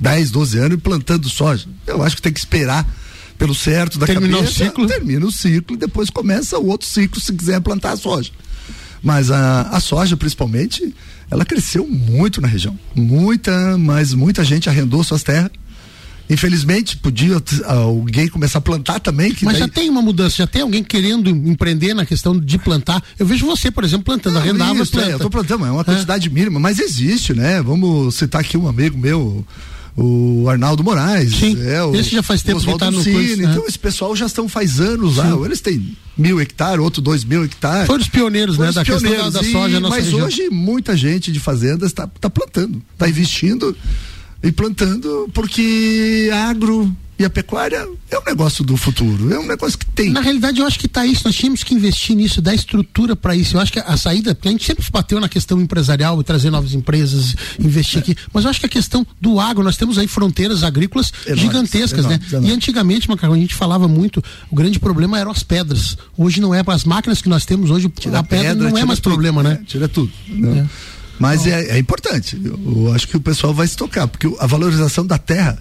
10, 0.00 0.30
12 0.30 0.58
anos 0.58 0.74
e 0.74 0.80
plantando 0.80 1.28
soja. 1.28 1.66
Eu 1.86 2.02
acho 2.02 2.16
que 2.16 2.22
tem 2.22 2.32
que 2.32 2.40
esperar 2.40 2.86
pelo 3.38 3.54
certo 3.54 3.98
da 3.98 4.06
Terminar 4.06 4.38
cabeça. 4.38 4.52
o 4.52 4.66
ciclo? 4.66 4.86
Termina 4.86 5.26
o 5.26 5.32
ciclo 5.32 5.76
e 5.76 5.78
depois 5.78 6.10
começa 6.10 6.58
o 6.58 6.66
outro 6.66 6.86
ciclo 6.88 7.20
se 7.20 7.32
quiser 7.32 7.60
plantar 7.60 7.92
a 7.92 7.96
soja. 7.96 8.30
Mas 9.02 9.30
a, 9.30 9.62
a 9.62 9.80
soja, 9.80 10.16
principalmente, 10.16 10.94
ela 11.30 11.44
cresceu 11.44 11.86
muito 11.86 12.40
na 12.40 12.48
região. 12.48 12.78
Muita, 12.94 13.78
mas 13.78 14.14
muita 14.14 14.42
gente 14.42 14.68
arrendou 14.68 15.04
suas 15.04 15.22
terras 15.22 15.50
Infelizmente, 16.28 16.96
podia 16.96 17.42
alguém 17.66 18.28
começar 18.28 18.58
a 18.58 18.62
plantar 18.62 18.98
também. 18.98 19.34
Mas 19.42 19.54
daí... 19.54 19.60
já 19.60 19.68
tem 19.68 19.90
uma 19.90 20.00
mudança, 20.00 20.36
já 20.36 20.46
tem 20.46 20.62
alguém 20.62 20.82
querendo 20.82 21.28
empreender 21.28 21.92
na 21.92 22.06
questão 22.06 22.38
de 22.38 22.58
plantar. 22.58 23.02
Eu 23.18 23.26
vejo 23.26 23.44
você, 23.44 23.70
por 23.70 23.84
exemplo, 23.84 24.04
plantando, 24.04 24.38
arrendava 24.38 24.82
isso, 24.82 24.92
planta. 24.92 25.10
É, 25.10 25.14
eu 25.14 25.18
tô 25.18 25.28
plantando, 25.28 25.66
é 25.66 25.70
uma 25.70 25.84
quantidade 25.84 26.28
é. 26.28 26.30
mínima, 26.30 26.58
mas 26.58 26.78
existe, 26.78 27.34
né? 27.34 27.60
Vamos 27.62 28.14
citar 28.14 28.40
aqui 28.40 28.56
um 28.56 28.66
amigo 28.66 28.96
meu, 28.96 29.44
o 29.96 30.48
Arnaldo 30.48 30.82
Moraes. 30.82 31.34
Sim, 31.36 31.56
é, 31.62 31.82
o, 31.82 31.94
esse 31.94 32.10
já 32.10 32.22
faz 32.22 32.42
tempo 32.42 32.60
que 32.60 32.78
tá 32.78 32.90
no 32.90 33.02
Cine, 33.02 33.14
coisa, 33.14 33.42
né? 33.42 33.50
Então 33.52 33.66
esse 33.66 33.78
pessoal 33.78 34.16
já 34.16 34.26
estão 34.26 34.48
faz 34.48 34.80
anos 34.80 35.16
lá. 35.16 35.28
Eles 35.44 35.60
têm 35.60 35.96
mil 36.16 36.40
hectares, 36.40 36.82
outro 36.82 37.02
dois 37.02 37.22
mil 37.22 37.44
hectares. 37.44 37.86
Foram 37.86 38.00
os 38.00 38.08
pioneiros, 38.08 38.56
Foram 38.56 38.64
né? 38.64 38.70
os 38.70 38.74
Da 38.74 38.84
questão 38.84 39.30
da, 39.30 39.40
da 39.40 39.46
e- 39.46 39.52
soja 39.52 39.78
nossa 39.78 39.96
Mas 39.96 40.04
região. 40.06 40.26
hoje 40.26 40.48
muita 40.50 40.96
gente 40.96 41.30
de 41.30 41.38
fazendas 41.38 41.90
está 41.90 42.06
tá 42.06 42.30
plantando, 42.30 42.82
está 42.94 43.08
investindo 43.08 43.76
e 44.44 44.52
plantando 44.52 45.28
porque 45.32 46.30
a 46.32 46.50
agro 46.50 46.94
e 47.16 47.24
a 47.24 47.30
pecuária 47.30 47.88
é 48.10 48.18
um 48.18 48.24
negócio 48.26 48.64
do 48.64 48.76
futuro, 48.76 49.32
é 49.32 49.38
um 49.38 49.46
negócio 49.46 49.78
que 49.78 49.86
tem. 49.86 50.10
Na 50.10 50.20
realidade, 50.20 50.60
eu 50.60 50.66
acho 50.66 50.78
que 50.78 50.88
tá 50.88 51.06
isso. 51.06 51.22
Nós 51.24 51.36
tínhamos 51.36 51.62
que 51.62 51.72
investir 51.72 52.16
nisso, 52.16 52.42
dar 52.42 52.52
estrutura 52.54 53.14
para 53.14 53.36
isso. 53.36 53.56
Eu 53.56 53.60
acho 53.60 53.72
que 53.72 53.78
a 53.78 53.96
saída, 53.96 54.34
porque 54.34 54.48
a 54.48 54.50
gente 54.50 54.64
sempre 54.64 54.84
bateu 54.90 55.20
na 55.20 55.28
questão 55.28 55.60
empresarial 55.60 56.20
e 56.20 56.24
trazer 56.24 56.50
novas 56.50 56.74
empresas, 56.74 57.36
investir 57.58 58.00
aqui. 58.00 58.16
Mas 58.32 58.42
eu 58.42 58.50
acho 58.50 58.58
que 58.58 58.66
a 58.66 58.68
questão 58.68 59.06
do 59.20 59.38
agro, 59.38 59.62
nós 59.62 59.76
temos 59.76 59.96
aí 59.96 60.08
fronteiras 60.08 60.64
agrícolas 60.64 61.12
Enormes, 61.24 61.40
gigantescas, 61.40 62.04
enormes, 62.04 62.20
né? 62.20 62.28
enormes. 62.30 62.50
E 62.50 62.52
antigamente, 62.52 63.08
Macarrão, 63.08 63.34
a 63.34 63.38
gente 63.38 63.54
falava 63.54 63.86
muito, 63.86 64.22
o 64.50 64.56
grande 64.56 64.80
problema 64.80 65.16
eram 65.16 65.30
as 65.30 65.44
pedras. 65.44 65.96
Hoje 66.18 66.40
não 66.40 66.52
é, 66.52 66.64
as 66.66 66.84
máquinas 66.84 67.22
que 67.22 67.28
nós 67.28 67.44
temos 67.46 67.70
hoje, 67.70 67.88
Tira 67.88 68.18
a 68.18 68.22
pedra, 68.24 68.70
não 68.70 68.76
é 68.76 68.84
mais 68.84 68.98
tudo, 68.98 69.12
problema, 69.12 69.40
né? 69.40 69.60
Tira 69.64 69.88
tudo. 69.88 70.10
né? 70.28 70.68
Mas 71.18 71.46
é, 71.46 71.76
é 71.76 71.78
importante. 71.78 72.40
Eu, 72.44 72.58
eu 72.86 72.92
acho 72.94 73.06
que 73.08 73.16
o 73.16 73.20
pessoal 73.20 73.54
vai 73.54 73.66
se 73.66 73.76
tocar, 73.76 74.06
porque 74.08 74.28
a 74.40 74.46
valorização 74.46 75.06
da 75.06 75.16
terra, 75.18 75.58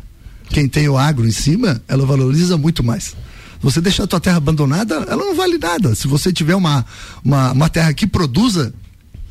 quem 0.50 0.68
tem 0.68 0.88
o 0.90 0.98
agro 0.98 1.26
em 1.28 1.32
cima, 1.32 1.82
ela 1.88 2.06
valoriza 2.06 2.58
muito 2.58 2.84
mais. 2.84 3.16
Você 3.62 3.80
deixar 3.80 4.04
a 4.04 4.08
tua 4.08 4.20
terra 4.20 4.38
abandonada, 4.38 4.96
ela 4.96 5.24
não 5.24 5.36
vale 5.36 5.58
nada. 5.58 5.96
Se 5.96 6.08
você 6.08 6.34
tiver 6.34 6.56
uma, 6.56 6.86
uma, 7.24 7.52
uma 7.54 7.70
terra 7.70 7.94
que 7.94 8.06
produza, 8.06 8.74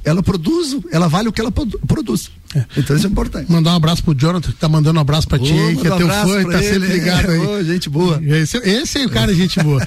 ela 0.04 0.22
produz, 0.22 0.76
ela 0.90 1.06
vale 1.08 1.28
o 1.28 1.32
que 1.32 1.40
ela 1.40 1.52
produ- 1.52 1.78
produz. 1.86 2.30
Então 2.76 2.96
isso 2.96 3.06
é 3.06 3.10
importante. 3.10 3.50
Mandar 3.50 3.72
um 3.72 3.76
abraço 3.76 4.02
pro 4.02 4.14
Jonathan, 4.14 4.50
que 4.50 4.56
tá 4.58 4.68
mandando 4.68 4.98
um 4.98 5.02
abraço 5.02 5.26
pra 5.28 5.38
ti, 5.38 5.52
Ô, 5.52 5.66
aí, 5.68 5.76
que 5.76 5.86
é 5.86 5.94
um 5.94 5.96
teu 5.98 6.08
fã, 6.08 6.40
e 6.42 6.44
tá 6.46 6.62
ele, 6.62 6.72
sempre 6.72 6.92
ligado 6.92 7.30
é, 7.30 7.34
aí. 7.34 7.46
ô, 7.46 7.62
gente 7.64 7.88
boa. 7.90 8.20
Esse, 8.24 8.56
esse 8.58 8.98
é 8.98 9.06
o 9.06 9.10
cara, 9.10 9.34
gente 9.34 9.60
boa. 9.62 9.86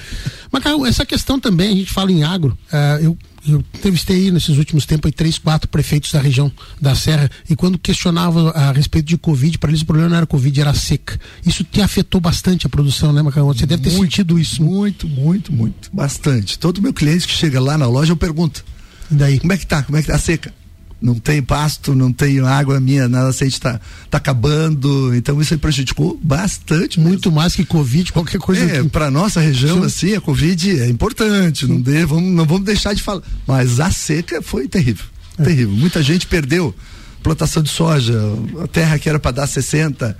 Mas, 0.50 0.64
essa 0.88 1.04
questão 1.04 1.38
também, 1.38 1.68
a 1.72 1.76
gente 1.76 1.92
fala 1.92 2.10
em 2.10 2.22
agro, 2.22 2.56
ah, 2.72 2.98
eu, 3.00 3.16
eu 3.46 3.64
entrevistei 3.74 4.30
nesses 4.30 4.56
últimos 4.56 4.86
tempos 4.86 5.10
três, 5.14 5.38
quatro 5.38 5.68
prefeitos 5.68 6.12
da 6.12 6.20
região 6.20 6.50
da 6.80 6.94
Serra, 6.94 7.30
e 7.48 7.56
quando 7.56 7.78
questionava 7.78 8.50
a 8.50 8.72
respeito 8.72 9.06
de 9.06 9.16
Covid, 9.16 9.58
para 9.58 9.70
eles 9.70 9.82
o 9.82 9.86
problema 9.86 10.10
não 10.10 10.16
era 10.16 10.26
Covid, 10.26 10.60
era 10.60 10.74
seca. 10.74 11.18
Isso 11.44 11.64
te 11.64 11.80
afetou 11.80 12.20
bastante 12.20 12.66
a 12.66 12.68
produção, 12.68 13.12
né, 13.12 13.22
Macarrão? 13.22 13.48
Você 13.48 13.66
deve 13.66 13.82
ter 13.82 13.90
sentido 13.90 14.38
isso. 14.38 14.62
Muito, 14.62 15.08
muito, 15.08 15.52
muito. 15.52 15.90
Bastante. 15.92 16.58
Todo 16.58 16.82
meu 16.82 16.92
cliente 16.92 17.26
que 17.26 17.34
chega 17.34 17.60
lá 17.60 17.78
na 17.78 17.86
loja, 17.86 18.12
eu 18.12 18.16
pergunto. 18.16 18.64
E 19.10 19.14
daí? 19.14 19.38
Como 19.38 19.52
é 19.52 19.56
que 19.56 19.66
tá? 19.66 19.82
Como 19.82 19.96
é 19.96 20.02
que 20.02 20.08
tá? 20.08 20.18
Seca. 20.18 20.52
Não 21.00 21.14
tem 21.14 21.42
pasto, 21.42 21.94
não 21.94 22.10
tem 22.10 22.40
água 22.40 22.80
minha, 22.80 23.06
nada 23.06 23.28
aceite 23.28 23.60
tá, 23.60 23.78
tá 24.10 24.16
acabando. 24.18 25.14
Então 25.14 25.40
isso 25.42 25.56
prejudicou 25.58 26.18
bastante. 26.22 26.98
Muito 26.98 27.30
mais 27.30 27.54
que 27.54 27.64
Covid, 27.66 28.12
qualquer 28.12 28.38
coisa. 28.38 28.64
É, 28.64 28.82
que- 28.82 28.88
para 28.88 29.10
nossa 29.10 29.38
região, 29.40 29.82
assim, 29.82 30.14
a 30.14 30.20
Covid 30.20 30.80
é 30.80 30.88
importante, 30.88 31.66
não, 31.66 31.80
dê, 31.80 32.04
vamos, 32.06 32.32
não 32.32 32.46
vamos 32.46 32.64
deixar 32.64 32.94
de 32.94 33.02
falar. 33.02 33.22
Mas 33.46 33.78
a 33.78 33.90
seca 33.90 34.40
foi 34.40 34.66
terrível, 34.68 35.04
É. 35.38 35.44
terrível. 35.44 35.74
Muita 35.76 36.02
gente 36.02 36.26
perdeu 36.26 36.74
plantação 37.22 37.62
de 37.62 37.68
soja, 37.70 38.18
a 38.62 38.66
terra 38.66 38.98
que 38.98 39.08
era 39.08 39.18
para 39.18 39.32
dar 39.32 39.46
60, 39.46 40.16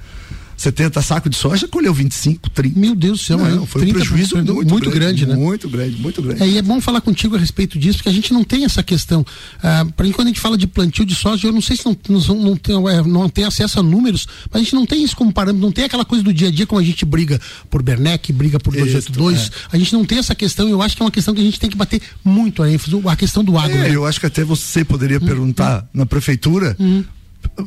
70 0.57 1.03
sacos 1.03 1.31
de 1.31 1.37
soja, 1.37 1.69
colheu 1.69 1.93
25, 1.93 2.49
30. 2.51 2.79
Meu 2.79 2.95
Deus 2.95 3.21
do 3.21 3.25
céu, 3.25 3.39
Não, 3.39 3.45
aí, 3.45 3.67
foi 3.67 3.83
um 3.83 3.85
30, 3.85 3.99
prejuízo 3.99 4.37
muito, 4.37 4.69
muito, 4.69 4.91
grande, 4.91 5.27
né? 5.27 5.35
Muito 5.35 5.69
grande, 5.69 5.97
muito 6.01 6.23
grande. 6.23 6.43
É, 6.43 6.49
e 6.49 6.59
é 6.59 6.63
bom 6.63 6.81
falar 6.81 7.01
contigo 7.01 7.37
a 7.37 7.39
respeito 7.39 7.79
disso, 7.79 7.99
porque 7.99 8.09
a 8.09 8.13
gente 8.13 8.33
não 8.33 8.43
tem 8.43 8.65
essa 8.65 8.83
questão. 8.83 9.25
Ah, 9.63 9.87
pra 9.97 10.07
quando 10.13 10.29
a 10.29 10.31
gente 10.31 10.41
fala 10.41 10.57
de 10.57 10.67
plantio 10.67 11.05
de 11.05 11.15
soja, 11.15 11.47
eu 11.47 11.53
não 11.53 11.61
sei 11.61 11.77
se 11.77 11.85
não, 11.85 11.97
não, 12.09 12.21
não, 12.43 12.57
tem, 12.57 12.75
é, 12.89 13.03
não 13.03 13.29
tem 13.29 13.45
acesso 13.45 13.81
a 13.81 13.83
números, 13.83 14.27
mas 14.51 14.61
a 14.61 14.65
gente 14.65 14.75
não 14.75 14.87
tem 14.87 15.03
isso 15.03 15.17
como 15.17 15.33
parâmetro, 15.33 15.61
não 15.61 15.73
tem 15.73 15.85
aquela 15.85 16.05
coisa 16.05 16.25
do 16.25 16.33
dia 16.33 16.49
a 16.49 16.51
dia 16.51 16.67
como 16.67 16.81
a 16.81 16.85
gente 16.85 17.05
briga 17.05 17.41
por 17.69 17.83
Bernec, 17.83 18.33
briga 18.33 18.59
por 18.59 18.73
282. 18.73 19.41
Isso, 19.41 19.51
A 19.71 19.77
gente 19.77 19.93
não 19.93 20.05
tem 20.05 20.19
essa 20.19 20.35
questão, 20.35 20.69
e 20.69 20.71
eu 20.71 20.81
acho 20.81 20.97
que 20.97 21.03
é 21.03 21.05
uma 21.05 21.11
questão 21.11 21.35
que 21.35 21.41
a 21.41 21.45
gente 21.45 21.61
tem 21.61 21.69
que 21.69 21.77
bater 21.77 22.01
muito 22.25 22.63
a 22.63 22.71
ênfase, 22.71 22.97
a 23.07 23.17
questão 23.17 23.45
do 23.45 23.59
agro. 23.59 23.77
É, 23.77 23.89
né? 23.89 23.95
eu 23.95 24.07
acho 24.07 24.21
que 24.21 24.27
até 24.27 24.45
você 24.45 24.85
poderia 24.85 25.17
Hum, 25.17 25.27
perguntar 25.27 25.89
na 25.93 26.07
prefeitura 26.07 26.77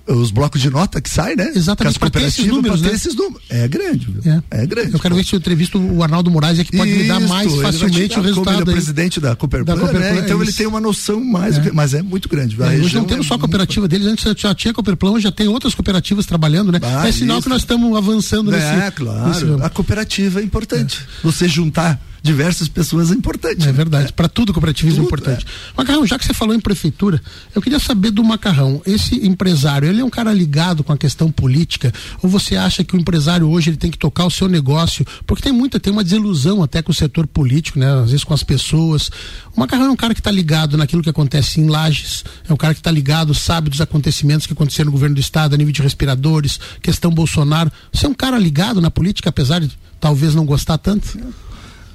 os 0.08 0.32
blocos 0.32 0.62
de 0.62 0.69
nota 0.69 1.02
que 1.02 1.10
saem, 1.10 1.36
né? 1.36 1.52
Exatamente, 1.56 1.97
pra 1.99 2.10
ter 2.10 2.23
esses 2.23 2.45
números, 2.45 2.82
ter 2.82 2.88
né? 2.89 2.93
esses 2.93 3.15
números. 3.15 3.41
É 3.49 3.67
grande, 3.67 4.08
viu? 4.12 4.34
É. 4.52 4.62
É, 4.62 4.65
grande. 4.65 4.93
Eu 4.93 4.99
quero 4.99 5.15
ver 5.15 5.25
se 5.25 5.34
eu 5.34 5.38
entrevisto 5.39 5.78
o 5.80 6.04
Arnaldo 6.04 6.30
Moraes 6.30 6.60
é 6.60 6.63
que 6.63 6.75
pode 6.78 6.91
me 6.91 7.08
dar 7.08 7.19
Isso, 7.19 7.30
mais 7.30 7.54
facilmente 7.56 8.10
dar, 8.15 8.19
o 8.19 8.23
resultado. 8.23 8.54
Como 8.56 8.63
ele 8.63 8.69
é 8.69 8.73
presidente 8.73 9.19
da 9.19 9.36
Cooperplan, 9.36 9.73
Da 9.75 9.80
Cooperplan, 9.82 10.12
né? 10.15 10.19
Então 10.25 10.38
é 10.38 10.41
ele 10.41 10.49
isso. 10.49 10.58
tem 10.58 10.67
uma 10.67 10.80
noção 10.80 11.23
mais, 11.23 11.58
que- 11.58 11.71
mas 11.71 11.93
é 11.93 12.02
muito 12.02 12.30
grande. 12.30 12.56
É, 12.62 12.78
hoje 12.78 12.95
não 12.95 13.06
temos 13.06 13.25
é 13.25 13.28
só 13.30 13.34
a 13.34 13.38
muito- 13.38 13.49
cooperativa 13.49 13.88
deles, 13.88 14.08
antes 14.08 14.25
já 14.38 14.54
tinha 14.54 14.73
Cooperplan, 14.73 15.12
hoje 15.12 15.23
já 15.23 15.32
tem 15.32 15.47
outras 15.47 15.73
cooperativas 15.73 16.25
trabalhando, 16.25 16.71
né? 16.71 16.80
Ah, 16.84 17.08
é 17.08 17.12
sinal 17.12 17.38
isso. 17.38 17.43
que 17.43 17.49
nós 17.49 17.62
estamos 17.62 17.97
avançando 17.97 18.52
nesse. 18.52 18.65
É, 18.65 18.91
claro. 18.91 19.28
nesse 19.30 19.45
a 19.63 19.69
cooperativa 19.69 20.39
é 20.39 20.43
importante. 20.43 20.99
Você 21.23 21.47
juntar 21.47 21.99
diversas 22.21 22.67
pessoas 22.67 23.12
é 23.12 23.13
importante. 23.13 23.63
É 23.63 23.67
né? 23.67 23.71
verdade, 23.71 24.13
para 24.13 24.27
tudo 24.27 24.53
cooperativismo 24.53 25.01
é 25.01 25.05
Tudo, 25.05 25.08
importante. 25.08 25.45
Macarrão, 25.75 26.05
já 26.05 26.17
que 26.17 26.25
você 26.25 26.34
falou 26.34 26.55
em 26.55 26.60
prefeitura, 26.60 27.21
eu 27.53 27.62
queria 27.62 27.79
saber 27.79 28.12
do 28.12 28.23
Macarrão, 28.23 28.82
esse 28.86 29.15
empresário, 29.25 29.88
ele 29.88 30.01
é 30.01 30.05
um 30.05 30.10
cara 30.10 30.34
ligado 30.34 30.84
com 30.84 30.91
a 30.91 30.97
questão 30.97 31.32
política, 31.32 31.93
ou 32.21 32.29
você 32.29 32.55
acha 32.55 32.84
que 32.84 32.95
o 32.95 32.99
empresário 32.99 33.49
hoje 33.49 33.69
ele 33.69 33.77
tem 33.77 33.91
que 33.91 33.97
tocar 33.97 34.25
o 34.25 34.32
seu 34.32 34.47
negócio, 34.47 35.05
porque 35.25 35.43
tem 35.43 35.51
muita, 35.51 35.79
tem 35.79 35.91
uma 35.91 36.03
desilusão 36.03 36.62
até 36.62 36.82
com 36.82 36.91
o 36.91 36.95
setor 36.95 37.27
político, 37.27 37.79
né, 37.79 37.91
às 38.01 38.12
vezes 38.12 38.23
com 38.23 38.34
as 38.34 38.43
pessoas. 38.43 39.10
O 39.55 39.60
Macarrão 39.60 39.86
é 39.86 39.91
um 39.91 39.95
cara 39.95 40.13
que 40.13 40.19
está 40.19 40.32
ligado 40.32 40.77
naquilo 40.77 41.01
que 41.01 41.10
acontece 41.10 41.60
em 41.60 41.67
Lages, 41.67 42.23
é 42.47 42.53
um 42.53 42.58
cara 42.58 42.73
que 42.73 42.79
está 42.79 42.91
ligado, 42.91 43.34
sabe 43.34 43.69
dos 43.69 43.82
acontecimentos 43.82 44.45
que 44.45 44.53
aconteceram 44.53 44.88
no 44.88 44.91
governo 44.91 45.15
do 45.15 45.21
estado, 45.21 45.53
a 45.53 45.58
nível 45.58 45.73
de 45.73 45.82
respiradores, 45.82 46.60
questão 46.82 47.12
Bolsonaro. 47.12 47.71
Você 47.91 48.05
é 48.05 48.10
um 48.10 48.13
cara 48.13 48.38
ligado 48.38 48.82
na 48.82 48.91
política, 48.91 49.29
apesar 49.29 49.60
de 49.60 49.71
talvez 49.99 50.36
não 50.36 50.45
gostar 50.45 50.77
tanto? 50.77 51.17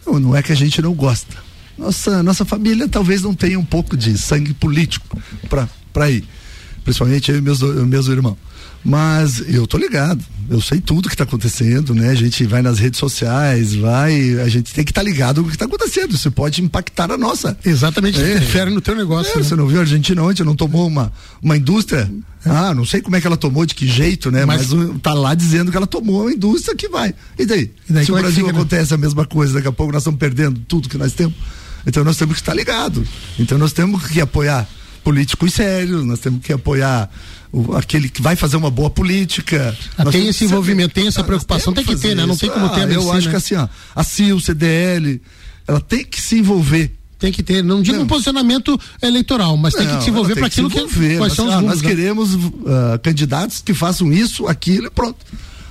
Não, 0.06 0.36
é 0.36 0.42
que 0.42 0.52
a 0.52 0.56
gente 0.56 0.80
não 0.82 0.92
gosta. 0.92 1.36
Nossa, 1.76 2.22
nossa 2.22 2.44
família 2.44 2.88
talvez 2.88 3.22
não 3.22 3.34
tenha 3.34 3.58
um 3.58 3.64
pouco 3.64 3.96
de 3.96 4.16
sangue 4.16 4.54
político 4.54 5.20
para 5.92 6.10
ir. 6.10 6.24
Principalmente 6.84 7.30
eu 7.30 7.38
e 7.38 7.40
meus, 7.40 7.60
meus 7.62 8.06
irmãos. 8.08 8.36
Mas 8.84 9.42
eu 9.48 9.66
tô 9.66 9.78
ligado, 9.78 10.22
eu 10.50 10.60
sei 10.60 10.78
tudo 10.78 11.08
que 11.08 11.14
está 11.14 11.24
acontecendo, 11.24 11.94
né? 11.94 12.10
A 12.10 12.14
gente 12.14 12.44
vai 12.44 12.60
nas 12.60 12.78
redes 12.78 12.98
sociais, 13.00 13.74
vai, 13.74 14.38
a 14.40 14.48
gente 14.48 14.74
tem 14.74 14.84
que 14.84 14.90
estar 14.90 15.02
ligado 15.02 15.40
no 15.40 15.48
que 15.48 15.54
está 15.54 15.64
acontecendo. 15.64 16.14
Isso 16.14 16.30
pode 16.30 16.62
impactar 16.62 17.10
a 17.10 17.16
nossa. 17.16 17.56
Exatamente, 17.64 18.20
É. 18.20 18.32
interfere 18.36 18.70
no 18.70 18.82
teu 18.82 18.94
negócio. 18.94 19.32
É, 19.32 19.36
né? 19.38 19.42
Você 19.42 19.56
não 19.56 19.66
viu 19.66 19.78
a 19.78 19.80
Argentina 19.80 20.22
ontem? 20.22 20.44
Não 20.44 20.54
tomou 20.54 20.86
uma, 20.86 21.10
uma 21.42 21.56
indústria? 21.56 22.10
Ah, 22.44 22.74
não 22.74 22.84
sei 22.84 23.00
como 23.00 23.16
é 23.16 23.22
que 23.22 23.26
ela 23.26 23.38
tomou, 23.38 23.64
de 23.64 23.74
que 23.74 23.88
jeito, 23.88 24.30
né? 24.30 24.44
Mas- 24.44 24.70
Mas, 24.70 25.00
tá 25.00 25.14
lá 25.14 25.34
dizendo 25.34 25.70
que 25.70 25.76
ela 25.78 25.86
tomou 25.86 26.22
uma 26.24 26.32
indústria 26.32 26.76
que 26.76 26.86
vai. 26.90 27.14
E 27.38 27.46
daí? 27.46 27.70
E 27.88 27.92
daí, 27.94 28.04
Se 28.04 28.12
o 28.12 28.18
é 28.18 28.20
Brasil 28.20 28.44
fica, 28.44 28.52
né? 28.52 28.58
acontece 28.58 28.92
a 28.92 28.98
mesma 28.98 29.24
coisa, 29.24 29.54
daqui 29.54 29.68
a 29.68 29.72
pouco 29.72 29.92
nós 29.94 30.02
estamos 30.02 30.20
perdendo 30.20 30.60
tudo 30.68 30.90
que 30.90 30.98
nós 30.98 31.14
temos. 31.14 31.34
Então 31.86 32.04
nós 32.04 32.18
temos 32.18 32.34
que 32.34 32.42
estar 32.42 32.52
ligados. 32.54 33.08
Então 33.38 33.56
nós 33.56 33.72
temos 33.72 34.06
que 34.06 34.20
apoiar 34.20 34.68
políticos 35.02 35.54
sérios, 35.54 36.04
nós 36.04 36.18
temos 36.18 36.42
que 36.44 36.52
apoiar 36.52 37.10
o- 37.54 37.76
aquele 37.76 38.08
que 38.08 38.20
vai 38.20 38.34
fazer 38.36 38.56
uma 38.56 38.70
boa 38.70 38.90
política. 38.90 39.76
Ah, 39.96 40.04
tem 40.06 40.26
esse 40.28 40.44
envolvimento, 40.44 40.92
tem 40.94 41.06
essa 41.06 41.22
preocupação, 41.22 41.72
tem 41.72 41.84
que 41.84 41.90
ter, 41.94 42.00
fazer 42.00 42.14
né? 42.14 42.26
Não 42.26 42.32
isso. 42.34 42.40
tem 42.40 42.50
como 42.50 42.68
ter 42.70 42.80
a 42.82 42.84
Ah, 42.86 42.92
Eu 42.92 43.12
acho 43.12 43.26
que 43.28 43.32
né? 43.32 43.36
assim, 43.38 43.54
ó, 43.54 43.68
a 43.94 44.02
CIL, 44.04 44.40
CDL, 44.40 45.20
ela 45.66 45.80
tem 45.80 46.04
que 46.04 46.20
se 46.20 46.38
envolver 46.38 46.90
Tem 47.16 47.32
que 47.32 47.42
ter, 47.42 47.62
não 47.64 47.80
digo 47.80 47.96
Não. 47.96 48.04
um 48.04 48.06
posicionamento 48.06 48.78
eleitoral, 49.00 49.56
mas 49.56 49.72
tem 49.72 49.86
que 49.86 49.92
Não, 49.94 50.00
se 50.02 50.10
envolver 50.10 50.34
para 50.34 50.46
aquilo 50.48 50.68
que 50.68 50.76
envolver. 50.78 51.16
quais 51.16 51.28
Nós- 51.30 51.36
são 51.36 51.46
os 51.46 51.52
ah, 51.52 51.56
rumos, 51.56 51.70
Nós 51.74 51.82
né? 51.82 51.88
queremos 51.88 52.30
ah, 52.66 52.98
candidatos 52.98 53.62
que 53.62 53.72
façam 53.72 54.12
isso, 54.12 54.46
aquilo 54.46 54.88
e 54.88 54.90
pronto. 54.90 55.16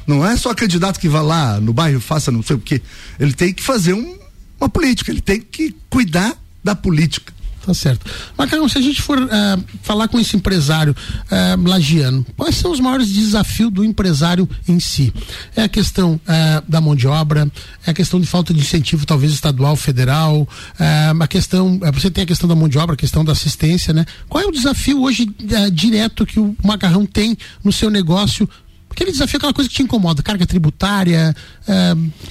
Não 0.08 0.26
é 0.26 0.36
só 0.36 0.54
candidato 0.56 1.00
que 1.00 1.08
vá 1.08 1.22
lá 1.22 1.60
no 1.60 1.72
bairro 1.74 1.98
e 2.00 2.02
faça 2.02 2.32
não 2.32 2.42
sei 2.42 2.56
o 2.56 2.60
quê. 2.60 2.82
Ele 3.20 3.34
tem 3.34 3.54
que 3.54 3.62
fazer 3.62 3.94
um- 3.94 4.18
uma 4.60 4.68
política, 4.70 5.12
ele 5.12 5.22
tem 5.22 5.40
que 5.42 5.76
cuidar 5.90 6.34
da 6.64 6.74
política. 6.74 7.33
Tá 7.66 7.74
certo. 7.74 8.06
Macarrão, 8.38 8.68
se 8.68 8.78
a 8.78 8.82
gente 8.82 9.02
for 9.02 9.18
eh, 9.18 9.58
falar 9.82 10.10
com 10.10 10.20
esse 10.20 10.36
empresário 10.36 10.94
eh, 11.32 11.56
lagiano, 11.66 12.26
quais 12.36 12.56
são 12.56 12.72
os 12.74 12.80
maiores 12.82 13.08
desafios 13.08 13.72
do 13.72 13.86
empresário 13.86 14.50
em 14.68 14.82
si? 14.82 15.14
É 15.56 15.64
a 15.64 15.70
questão 15.70 16.20
eh, 16.28 16.62
da 16.68 16.82
mão 16.82 16.94
de 16.94 17.08
obra, 17.08 17.50
é 17.88 17.92
a 17.92 17.94
questão 17.94 18.20
de 18.20 18.28
falta 18.28 18.54
de 18.54 18.60
incentivo, 18.60 19.06
talvez 19.06 19.32
estadual, 19.32 19.78
federal, 19.78 20.46
eh, 20.78 21.14
a 21.18 21.28
questão, 21.28 21.80
você 21.94 22.12
tem 22.12 22.26
a 22.26 22.28
questão 22.28 22.50
da 22.50 22.56
mão 22.56 22.68
de 22.68 22.78
obra, 22.78 22.96
a 22.96 22.98
questão 22.98 23.24
da 23.24 23.32
assistência, 23.32 23.94
né? 23.94 24.06
Qual 24.28 24.44
é 24.44 24.46
o 24.46 24.52
desafio 24.52 25.02
hoje 25.02 25.34
direto 25.72 26.26
que 26.26 26.42
o 26.42 26.54
Macarrão 26.62 27.06
tem 27.06 27.38
no 27.64 27.72
seu 27.72 27.90
negócio? 27.90 28.48
Aquele 28.92 29.12
desafio, 29.14 29.38
aquela 29.38 29.54
coisa 29.54 29.70
que 29.70 29.76
te 29.76 29.84
incomoda, 29.84 30.22
carga 30.22 30.46
tributária, 30.46 31.34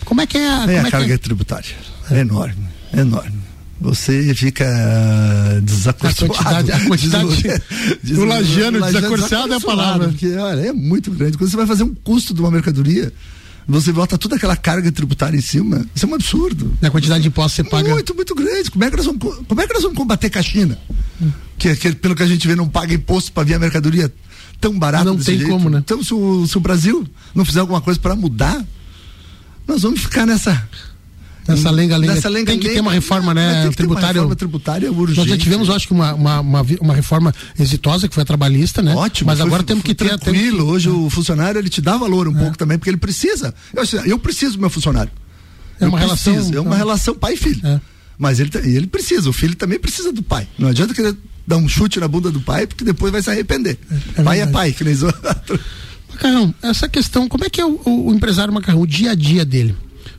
como 0.04 0.20
é 0.20 0.26
que 0.26 0.36
é 0.36 0.48
a, 0.48 0.66
É, 0.70 0.78
a 0.80 0.86
é 0.86 0.90
carga 0.90 1.14
é? 1.14 1.18
tributária. 1.18 1.74
É 2.10 2.20
enorme, 2.20 2.68
é 2.92 3.00
enorme. 3.00 3.41
Você 3.82 4.34
fica 4.34 4.64
ah, 4.66 5.60
desacorçoado. 5.62 6.32
A 6.34 6.36
quantidade- 6.38 6.72
a 6.72 6.80
quantidade- 6.86 7.62
Diz- 8.02 8.16
o 8.18 8.24
lagiano 8.24 8.80
desacorçado 8.80 9.52
é 9.52 9.56
a 9.56 9.60
palavra. 9.60 10.08
Porque, 10.08 10.34
olha, 10.36 10.60
é 10.68 10.72
muito 10.72 11.10
grande. 11.10 11.36
Quando 11.36 11.50
você 11.50 11.56
vai 11.56 11.66
fazer 11.66 11.82
um 11.82 11.94
custo 11.94 12.32
de 12.32 12.40
uma 12.40 12.50
mercadoria, 12.50 13.12
você 13.66 13.92
bota 13.92 14.16
toda 14.16 14.36
aquela 14.36 14.56
carga 14.56 14.90
tributária 14.92 15.36
em 15.36 15.40
cima, 15.40 15.84
isso 15.94 16.06
é 16.06 16.08
um 16.08 16.14
absurdo. 16.14 16.72
A 16.82 16.90
quantidade 16.90 17.22
de 17.22 17.28
impostos 17.28 17.56
que 17.56 17.62
você 17.62 17.70
paga. 17.70 17.90
Muito, 17.90 18.14
muito 18.14 18.34
grande. 18.34 18.70
Como 18.70 18.84
é 18.84 18.90
que 18.90 18.96
nós 18.96 19.06
vamos, 19.06 19.20
co- 19.22 19.44
como 19.48 19.60
é 19.60 19.66
que 19.66 19.74
nós 19.74 19.82
vamos 19.82 19.98
combater 19.98 20.30
com 20.30 20.38
a 20.38 20.42
China? 20.42 20.78
Que, 21.58 21.74
que, 21.76 21.92
pelo 21.94 22.14
que 22.14 22.22
a 22.22 22.26
gente 22.26 22.46
vê, 22.46 22.54
não 22.56 22.68
paga 22.68 22.92
imposto 22.94 23.32
para 23.32 23.44
vir 23.44 23.54
a 23.54 23.58
mercadoria 23.58 24.12
tão 24.60 24.78
barato 24.78 25.04
Não 25.04 25.16
tem 25.16 25.38
jeito. 25.38 25.50
como, 25.50 25.68
né? 25.70 25.78
Então, 25.78 26.02
se 26.02 26.12
o, 26.14 26.46
se 26.46 26.56
o 26.56 26.60
Brasil 26.60 27.06
não 27.34 27.44
fizer 27.44 27.60
alguma 27.60 27.80
coisa 27.80 27.98
para 28.00 28.14
mudar, 28.16 28.64
nós 29.66 29.82
vamos 29.82 30.00
ficar 30.00 30.26
nessa 30.26 30.68
Nessa 31.48 31.70
lenga-lenga. 31.70 32.14
Nessa 32.14 32.28
lenga 32.28 32.46
tem 32.52 32.58
que 32.58 32.68
ter 32.68 32.80
uma 32.80 32.92
reforma, 32.92 33.34
né? 33.34 33.68
Tributária. 33.74 34.12
reforma 34.14 34.36
tributária 34.36 34.92
urgente. 34.92 35.18
Nós 35.18 35.28
já 35.28 35.36
tivemos, 35.36 35.68
acho 35.70 35.88
que, 35.88 35.92
uma, 35.92 36.14
uma, 36.14 36.40
uma, 36.40 36.66
uma 36.80 36.94
reforma 36.94 37.34
exitosa, 37.58 38.06
que 38.08 38.14
foi 38.14 38.22
a 38.22 38.26
trabalhista, 38.26 38.80
né? 38.80 38.94
Ótimo. 38.94 39.26
Mas 39.26 39.38
foi- 39.38 39.46
agora 39.46 39.62
temos 39.62 39.82
foi 39.82 39.94
que 39.94 40.04
ter. 40.04 40.16
Tranquilo, 40.18 40.58
tem 40.58 40.66
hoje 40.66 40.88
o 40.88 41.10
funcionário 41.10 41.58
ele 41.58 41.68
te 41.68 41.80
dá 41.80 41.96
valor 41.96 42.28
um 42.28 42.34
pouco 42.34 42.56
também, 42.56 42.78
porque 42.78 42.90
ele 42.90 42.96
precisa. 42.96 43.52
Eu, 43.74 43.82
eu 44.06 44.18
preciso 44.18 44.54
do 44.54 44.60
meu 44.60 44.70
funcionário. 44.70 45.10
É 45.80 45.86
uma 45.86 45.98
Eu 45.98 46.02
relação, 46.02 46.32
preciso, 46.34 46.56
É 46.56 46.60
uma 46.60 46.68
então. 46.68 46.78
relação 46.78 47.14
pai 47.14 47.34
e 47.34 47.36
filho. 47.36 47.60
É. 47.66 47.80
Mas 48.16 48.38
ele, 48.38 48.50
ele 48.62 48.86
precisa, 48.86 49.28
o 49.28 49.32
filho 49.32 49.56
também 49.56 49.80
precisa 49.80 50.12
do 50.12 50.22
pai. 50.22 50.46
Não 50.56 50.68
adianta 50.68 50.94
querer 50.94 51.16
dar 51.44 51.56
um 51.56 51.68
chute 51.68 51.98
na 51.98 52.06
bunda 52.06 52.30
do 52.30 52.40
pai, 52.40 52.68
porque 52.68 52.84
depois 52.84 53.10
vai 53.10 53.20
se 53.20 53.28
arrepender. 53.30 53.76
é 54.16 54.22
pai 54.22 54.40
é 54.40 54.46
pai, 54.46 54.70
que 54.72 54.84
nem. 54.84 54.94
Macarrão, 56.10 56.54
essa 56.62 56.88
questão, 56.88 57.28
como 57.28 57.44
é 57.44 57.50
que 57.50 57.60
é 57.60 57.66
o, 57.66 57.80
o- 57.84 58.08
o 58.10 58.14
empresário 58.14 58.52
Macarrão, 58.52 58.80
o 58.82 58.86
dia 58.86 59.10
a 59.12 59.14
dia 59.14 59.44
dele? 59.44 59.74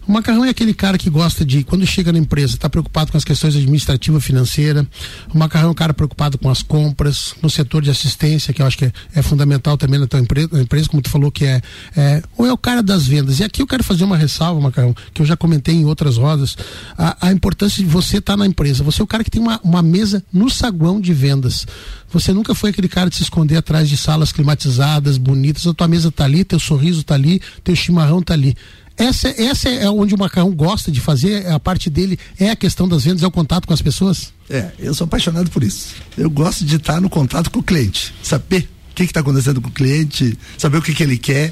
O 0.05 0.11
Macarrão 0.11 0.43
é 0.43 0.49
aquele 0.49 0.73
cara 0.73 0.97
que 0.97 1.09
gosta 1.09 1.45
de, 1.45 1.63
quando 1.63 1.85
chega 1.87 2.11
na 2.11 2.19
empresa, 2.19 2.55
está 2.55 2.69
preocupado 2.69 3.11
com 3.11 3.17
as 3.17 3.23
questões 3.23 3.55
administrativa 3.55 4.19
financeira. 4.19 4.85
O 5.33 5.37
Macarrão 5.37 5.69
é 5.69 5.71
um 5.71 5.75
cara 5.75 5.93
preocupado 5.93 6.37
com 6.37 6.49
as 6.49 6.61
compras, 6.61 7.33
no 7.41 7.49
setor 7.49 7.81
de 7.81 7.89
assistência, 7.89 8.53
que 8.53 8.61
eu 8.61 8.65
acho 8.65 8.77
que 8.77 8.85
é, 8.85 8.93
é 9.15 9.21
fundamental 9.21 9.77
também 9.77 9.99
na 9.99 10.05
tua 10.05 10.19
empresa, 10.19 10.49
na 10.51 10.61
empresa, 10.61 10.89
como 10.89 11.01
tu 11.01 11.09
falou 11.09 11.31
que 11.31 11.45
é, 11.45 11.61
é. 11.95 12.21
Ou 12.37 12.45
é 12.45 12.51
o 12.51 12.57
cara 12.57 12.83
das 12.83 13.07
vendas. 13.07 13.39
E 13.39 13.45
aqui 13.45 13.61
eu 13.61 13.67
quero 13.67 13.83
fazer 13.83 14.03
uma 14.03 14.17
ressalva, 14.17 14.59
Macarrão, 14.59 14.93
que 15.13 15.21
eu 15.21 15.25
já 15.25 15.37
comentei 15.37 15.75
em 15.75 15.85
outras 15.85 16.17
rodas, 16.17 16.57
a, 16.97 17.27
a 17.27 17.31
importância 17.31 17.81
de 17.81 17.89
você 17.89 18.17
estar 18.17 18.35
na 18.35 18.45
empresa. 18.45 18.83
Você 18.83 19.01
é 19.01 19.03
o 19.03 19.07
cara 19.07 19.23
que 19.23 19.31
tem 19.31 19.41
uma, 19.41 19.59
uma 19.63 19.81
mesa 19.81 20.21
no 20.33 20.49
saguão 20.49 20.99
de 20.99 21.13
vendas. 21.13 21.65
Você 22.11 22.31
nunca 22.31 22.53
foi 22.53 22.69
aquele 22.69 22.87
cara 22.87 23.09
de 23.09 23.15
se 23.15 23.23
esconder 23.23 23.57
atrás 23.57 23.89
de 23.89 23.97
salas 23.97 24.31
climatizadas, 24.31 25.17
bonitas. 25.17 25.65
A 25.65 25.73
tua 25.73 25.87
mesa 25.87 26.11
tá 26.11 26.25
ali, 26.25 26.43
teu 26.43 26.59
sorriso 26.59 27.03
tá 27.03 27.15
ali, 27.15 27.41
teu 27.63 27.75
chimarrão 27.75 28.21
tá 28.21 28.33
ali. 28.33 28.55
Essa, 28.97 29.29
essa 29.41 29.69
é 29.69 29.89
onde 29.89 30.13
o 30.13 30.17
macarrão 30.17 30.51
gosta 30.51 30.91
de 30.91 31.01
fazer, 31.01 31.47
a 31.47 31.59
parte 31.59 31.89
dele 31.89 32.17
é 32.39 32.51
a 32.51 32.55
questão 32.55 32.87
das 32.87 33.03
vendas, 33.03 33.23
é 33.23 33.27
o 33.27 33.31
contato 33.31 33.67
com 33.67 33.73
as 33.73 33.81
pessoas? 33.81 34.31
É, 34.49 34.71
eu 34.77 34.93
sou 34.93 35.05
apaixonado 35.05 35.49
por 35.49 35.63
isso. 35.63 35.95
Eu 36.17 36.29
gosto 36.29 36.63
de 36.63 36.75
estar 36.75 37.01
no 37.01 37.09
contato 37.09 37.49
com 37.49 37.59
o 37.59 37.63
cliente, 37.63 38.13
saber 38.21 38.69
o 38.91 38.95
que 38.95 39.03
está 39.03 39.21
acontecendo 39.21 39.59
com 39.59 39.69
o 39.69 39.71
cliente, 39.71 40.37
saber 40.57 40.77
o 40.77 40.81
que, 40.81 40.93
que 40.93 41.01
ele 41.01 41.17
quer. 41.17 41.51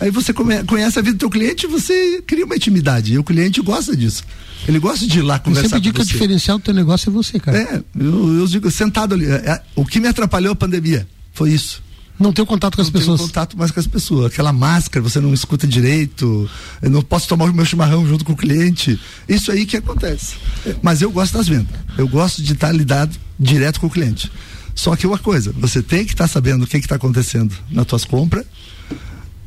Aí 0.00 0.10
você 0.10 0.32
come- 0.32 0.64
conhece 0.64 0.98
a 0.98 1.02
vida 1.02 1.14
do 1.14 1.20
teu 1.20 1.30
cliente 1.30 1.66
e 1.66 1.68
você 1.68 2.22
cria 2.26 2.44
uma 2.44 2.56
intimidade. 2.56 3.12
E 3.12 3.18
o 3.18 3.22
cliente 3.24 3.60
gosta 3.60 3.94
disso. 3.94 4.24
Ele 4.66 4.78
gosta 4.78 5.06
de 5.06 5.18
ir 5.18 5.22
lá 5.22 5.36
Eu 5.36 5.40
conversar 5.40 5.68
sempre 5.68 5.80
digo 5.82 5.96
com 5.96 6.02
que 6.02 6.02
o 6.02 6.06
você. 6.08 6.12
diferencial 6.14 6.58
do 6.58 6.62
teu 6.64 6.74
negócio 6.74 7.08
é 7.10 7.12
você, 7.12 7.38
cara. 7.38 7.58
É, 7.58 7.82
eu, 7.98 8.38
eu 8.40 8.46
digo, 8.46 8.70
sentado 8.70 9.14
ali. 9.14 9.26
é, 9.26 9.34
é, 9.34 9.62
o 9.76 9.84
que 9.84 10.00
me 10.00 10.08
atrapalhou 10.08 10.52
a 10.52 10.56
pandemia 10.56 11.06
foi 11.32 11.52
isso. 11.52 11.82
Não 12.20 12.34
ter 12.34 12.42
o 12.42 12.46
contato 12.46 12.76
com 12.76 12.82
as 12.82 12.88
não 12.88 12.92
tenho 12.92 13.04
pessoas. 13.04 13.20
contato 13.22 13.56
mais 13.56 13.70
com 13.70 13.80
as 13.80 13.86
pessoas. 13.86 14.26
Aquela 14.26 14.52
máscara, 14.52 15.02
você 15.02 15.18
não 15.18 15.32
escuta 15.32 15.66
direito. 15.66 16.48
Eu 16.82 16.90
não 16.90 17.00
posso 17.00 17.26
tomar 17.26 17.46
o 17.46 17.54
meu 17.54 17.64
chimarrão 17.64 18.06
junto 18.06 18.26
com 18.26 18.32
o 18.32 18.36
cliente. 18.36 19.00
Isso 19.26 19.50
aí 19.50 19.64
que 19.64 19.78
acontece. 19.78 20.36
Mas 20.82 21.00
eu 21.00 21.10
gosto 21.10 21.32
das 21.32 21.48
vendas. 21.48 21.74
Eu 21.96 22.06
gosto 22.06 22.42
de 22.42 22.52
estar 22.52 22.72
lidado 22.72 23.16
direto 23.38 23.80
com 23.80 23.86
o 23.86 23.90
cliente. 23.90 24.30
Só 24.74 24.94
que 24.94 25.06
uma 25.06 25.18
coisa, 25.18 25.50
você 25.58 25.82
tem 25.82 26.04
que 26.04 26.12
estar 26.12 26.28
sabendo 26.28 26.64
o 26.64 26.66
que 26.66 26.76
está 26.76 26.96
acontecendo 26.96 27.54
nas 27.70 27.86
tuas 27.86 28.04
compras. 28.04 28.44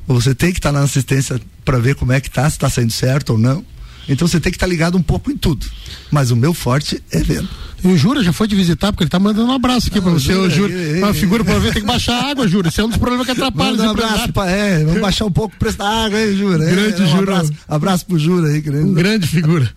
Você 0.08 0.34
tem 0.34 0.52
que 0.52 0.58
estar 0.58 0.72
na 0.72 0.82
assistência 0.82 1.40
para 1.64 1.78
ver 1.78 1.96
como 1.96 2.12
é 2.12 2.20
que 2.20 2.30
tá, 2.30 2.50
se 2.50 2.56
está 2.56 2.70
saindo 2.70 2.92
certo 2.92 3.32
ou 3.32 3.38
não. 3.38 3.64
Então 4.08 4.28
você 4.28 4.40
tem 4.40 4.52
que 4.52 4.58
estar 4.58 4.68
ligado 4.68 4.98
um 4.98 5.02
pouco 5.02 5.32
em 5.32 5.38
tudo. 5.38 5.66
Mas 6.12 6.32
o 6.32 6.36
meu 6.36 6.54
forte 6.54 7.02
é 7.12 7.20
venda. 7.20 7.48
E 7.84 7.88
o 7.88 7.98
Jura 7.98 8.24
já 8.24 8.32
foi 8.32 8.48
te 8.48 8.56
visitar, 8.56 8.94
porque 8.94 9.04
ele 9.04 9.10
tá 9.10 9.20
mandando 9.20 9.52
um 9.52 9.54
abraço 9.54 9.88
aqui 9.88 9.98
Não, 9.98 10.04
pra 10.04 10.14
você, 10.14 10.34
Jura, 10.34 10.50
Jura. 10.50 10.74
ei, 10.74 10.92
ei, 10.94 11.04
Uma 11.04 11.14
figura 11.14 11.44
pra 11.44 11.60
ver, 11.60 11.74
tem 11.74 11.82
que 11.82 11.88
baixar 11.88 12.14
a 12.14 12.32
água, 12.32 12.48
Jura. 12.48 12.70
Esse 12.70 12.80
é 12.80 12.86
um 12.86 12.88
dos 12.88 12.98
problemas 12.98 13.26
que 13.26 13.34
atrapalha 13.34 13.72
Manda 13.72 13.88
um 13.88 13.90
abraço 13.90 14.32
pra, 14.32 14.50
é, 14.50 14.86
vamos 14.86 15.02
baixar 15.02 15.26
um 15.26 15.32
pouco 15.32 15.54
o 15.54 15.60
preço 15.60 15.78
da 15.80 16.06
água 16.06 16.18
aí, 16.18 16.38
Jura. 16.38 16.64
É, 16.64 16.72
Grande 16.72 17.02
um 17.02 17.08
Jura. 17.08 17.22
Abraço, 17.34 17.54
abraço 17.68 18.06
pro 18.06 18.18
Jura 18.18 18.48
aí, 18.48 18.62
querido. 18.62 18.86
Um 18.86 18.94
grande 18.94 19.28
figura. 19.28 19.70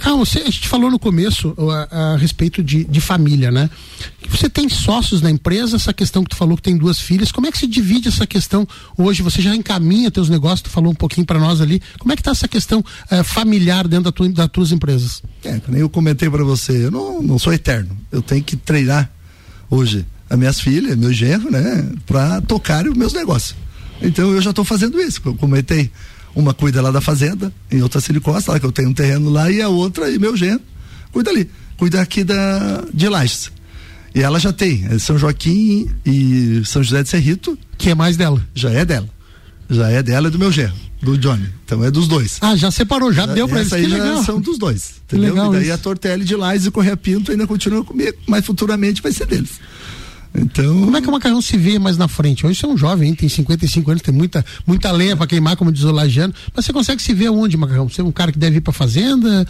Calma, 0.00 0.24
você, 0.24 0.40
a 0.40 0.44
gente 0.44 0.68
falou 0.68 0.90
no 0.90 0.98
começo 0.98 1.54
a, 1.90 2.12
a 2.12 2.16
respeito 2.16 2.62
de, 2.62 2.84
de 2.84 3.00
família, 3.00 3.50
né? 3.50 3.68
Você 4.28 4.48
tem 4.48 4.68
sócios 4.68 5.22
na 5.22 5.30
empresa, 5.30 5.76
essa 5.76 5.92
questão 5.92 6.22
que 6.22 6.30
tu 6.30 6.36
falou 6.36 6.56
que 6.56 6.62
tem 6.62 6.76
duas 6.76 7.00
filhas, 7.00 7.32
como 7.32 7.46
é 7.46 7.52
que 7.52 7.58
se 7.58 7.66
divide 7.66 8.08
essa 8.08 8.26
questão 8.26 8.66
hoje? 8.96 9.22
Você 9.22 9.40
já 9.40 9.54
encaminha 9.54 10.10
teus 10.10 10.28
negócios, 10.28 10.62
tu 10.62 10.70
falou 10.70 10.90
um 10.90 10.94
pouquinho 10.94 11.26
para 11.26 11.38
nós 11.38 11.60
ali. 11.60 11.80
Como 11.98 12.12
é 12.12 12.16
que 12.16 12.22
tá 12.22 12.32
essa 12.32 12.48
questão 12.48 12.84
eh, 13.10 13.22
familiar 13.22 13.45
dentro 13.88 14.04
da 14.04 14.12
tua, 14.12 14.28
das 14.28 14.48
tuas 14.48 14.72
empresas? 14.72 15.22
É, 15.44 15.60
nem 15.68 15.80
eu 15.80 15.88
comentei 15.88 16.28
pra 16.28 16.42
você, 16.44 16.86
eu 16.86 16.90
não, 16.90 17.22
não 17.22 17.38
sou 17.38 17.52
eterno. 17.52 17.96
Eu 18.10 18.20
tenho 18.22 18.42
que 18.42 18.56
treinar 18.56 19.10
hoje 19.70 20.04
as 20.28 20.38
minhas 20.38 20.60
filhas, 20.60 20.96
meu 20.96 21.12
genro, 21.12 21.50
né? 21.50 21.88
Pra 22.06 22.40
tocar 22.40 22.86
os 22.86 22.96
meus 22.96 23.12
negócios. 23.12 23.56
Então 24.02 24.32
eu 24.32 24.40
já 24.42 24.52
tô 24.52 24.64
fazendo 24.64 25.00
isso. 25.00 25.20
Eu 25.24 25.34
comentei, 25.34 25.90
uma 26.34 26.52
cuida 26.52 26.82
lá 26.82 26.90
da 26.90 27.00
fazenda, 27.00 27.52
em 27.70 27.80
outra 27.82 28.00
silicosta, 28.00 28.52
lá 28.52 28.60
que 28.60 28.66
eu 28.66 28.72
tenho 28.72 28.90
um 28.90 28.94
terreno 28.94 29.30
lá, 29.30 29.50
e 29.50 29.62
a 29.62 29.68
outra, 29.68 30.10
e 30.10 30.18
meu 30.18 30.36
genro, 30.36 30.60
cuida 31.12 31.30
ali. 31.30 31.48
Cuida 31.76 32.00
aqui 32.00 32.24
da, 32.24 32.84
de 32.92 33.08
Lages. 33.08 33.50
E 34.14 34.22
ela 34.22 34.38
já 34.40 34.52
tem, 34.52 34.86
é 34.90 34.98
São 34.98 35.18
Joaquim 35.18 35.90
e 36.04 36.62
São 36.64 36.82
José 36.82 37.02
de 37.02 37.08
Serrito, 37.08 37.58
Que 37.76 37.90
é 37.90 37.94
mais 37.94 38.16
dela. 38.16 38.40
já 38.54 38.70
é 38.70 38.84
dela. 38.84 39.08
Já 39.68 39.90
é 39.90 40.02
dela 40.02 40.28
e 40.28 40.30
do 40.30 40.38
meu 40.38 40.50
genro, 40.52 40.74
do 41.06 41.16
Johnny. 41.16 41.46
Então 41.64 41.84
é 41.84 41.90
dos 41.90 42.08
dois. 42.08 42.38
Ah, 42.40 42.56
já 42.56 42.70
separou, 42.70 43.12
já 43.12 43.26
deu 43.26 43.48
pra 43.48 43.60
eles. 43.60 43.68
Que 43.70 43.76
aí 43.76 43.88
já 43.88 43.96
legal. 43.96 44.24
são 44.24 44.40
dos 44.40 44.58
dois. 44.58 44.96
Que 45.06 45.16
Entendeu? 45.16 45.34
legal 45.34 45.52
e 45.52 45.56
daí 45.56 45.64
isso. 45.66 45.74
a 45.74 45.78
Tortelli 45.78 46.24
de 46.24 46.34
Lais 46.34 46.66
e 46.66 46.70
Correia 46.70 46.96
Pinto 46.96 47.30
ainda 47.30 47.46
continua 47.46 47.84
comigo, 47.84 48.16
mas 48.26 48.44
futuramente 48.44 49.00
vai 49.00 49.12
ser 49.12 49.26
deles. 49.26 49.60
Então. 50.34 50.80
Como 50.80 50.96
é 50.96 51.00
que 51.00 51.08
o 51.08 51.12
macarrão 51.12 51.40
se 51.40 51.56
vê 51.56 51.78
mais 51.78 51.96
na 51.96 52.08
frente? 52.08 52.44
Hoje 52.44 52.58
você 52.60 52.66
é 52.66 52.68
um 52.68 52.76
jovem, 52.76 53.08
hein? 53.10 53.14
tem 53.14 53.28
55 53.28 53.90
anos, 53.90 54.02
tem 54.02 54.12
muita, 54.12 54.44
muita 54.66 54.90
lenha 54.90 55.16
pra 55.16 55.26
queimar, 55.26 55.56
como 55.56 55.72
diz 55.72 55.84
o 55.84 55.92
Lagiano. 55.92 56.34
Mas 56.54 56.66
você 56.66 56.72
consegue 56.72 57.00
se 57.02 57.14
ver 57.14 57.30
onde, 57.30 57.56
macarrão? 57.56 57.88
Você 57.88 58.00
é 58.00 58.04
um 58.04 58.12
cara 58.12 58.32
que 58.32 58.38
deve 58.38 58.58
ir 58.58 58.60
pra 58.60 58.72
fazenda? 58.72 59.46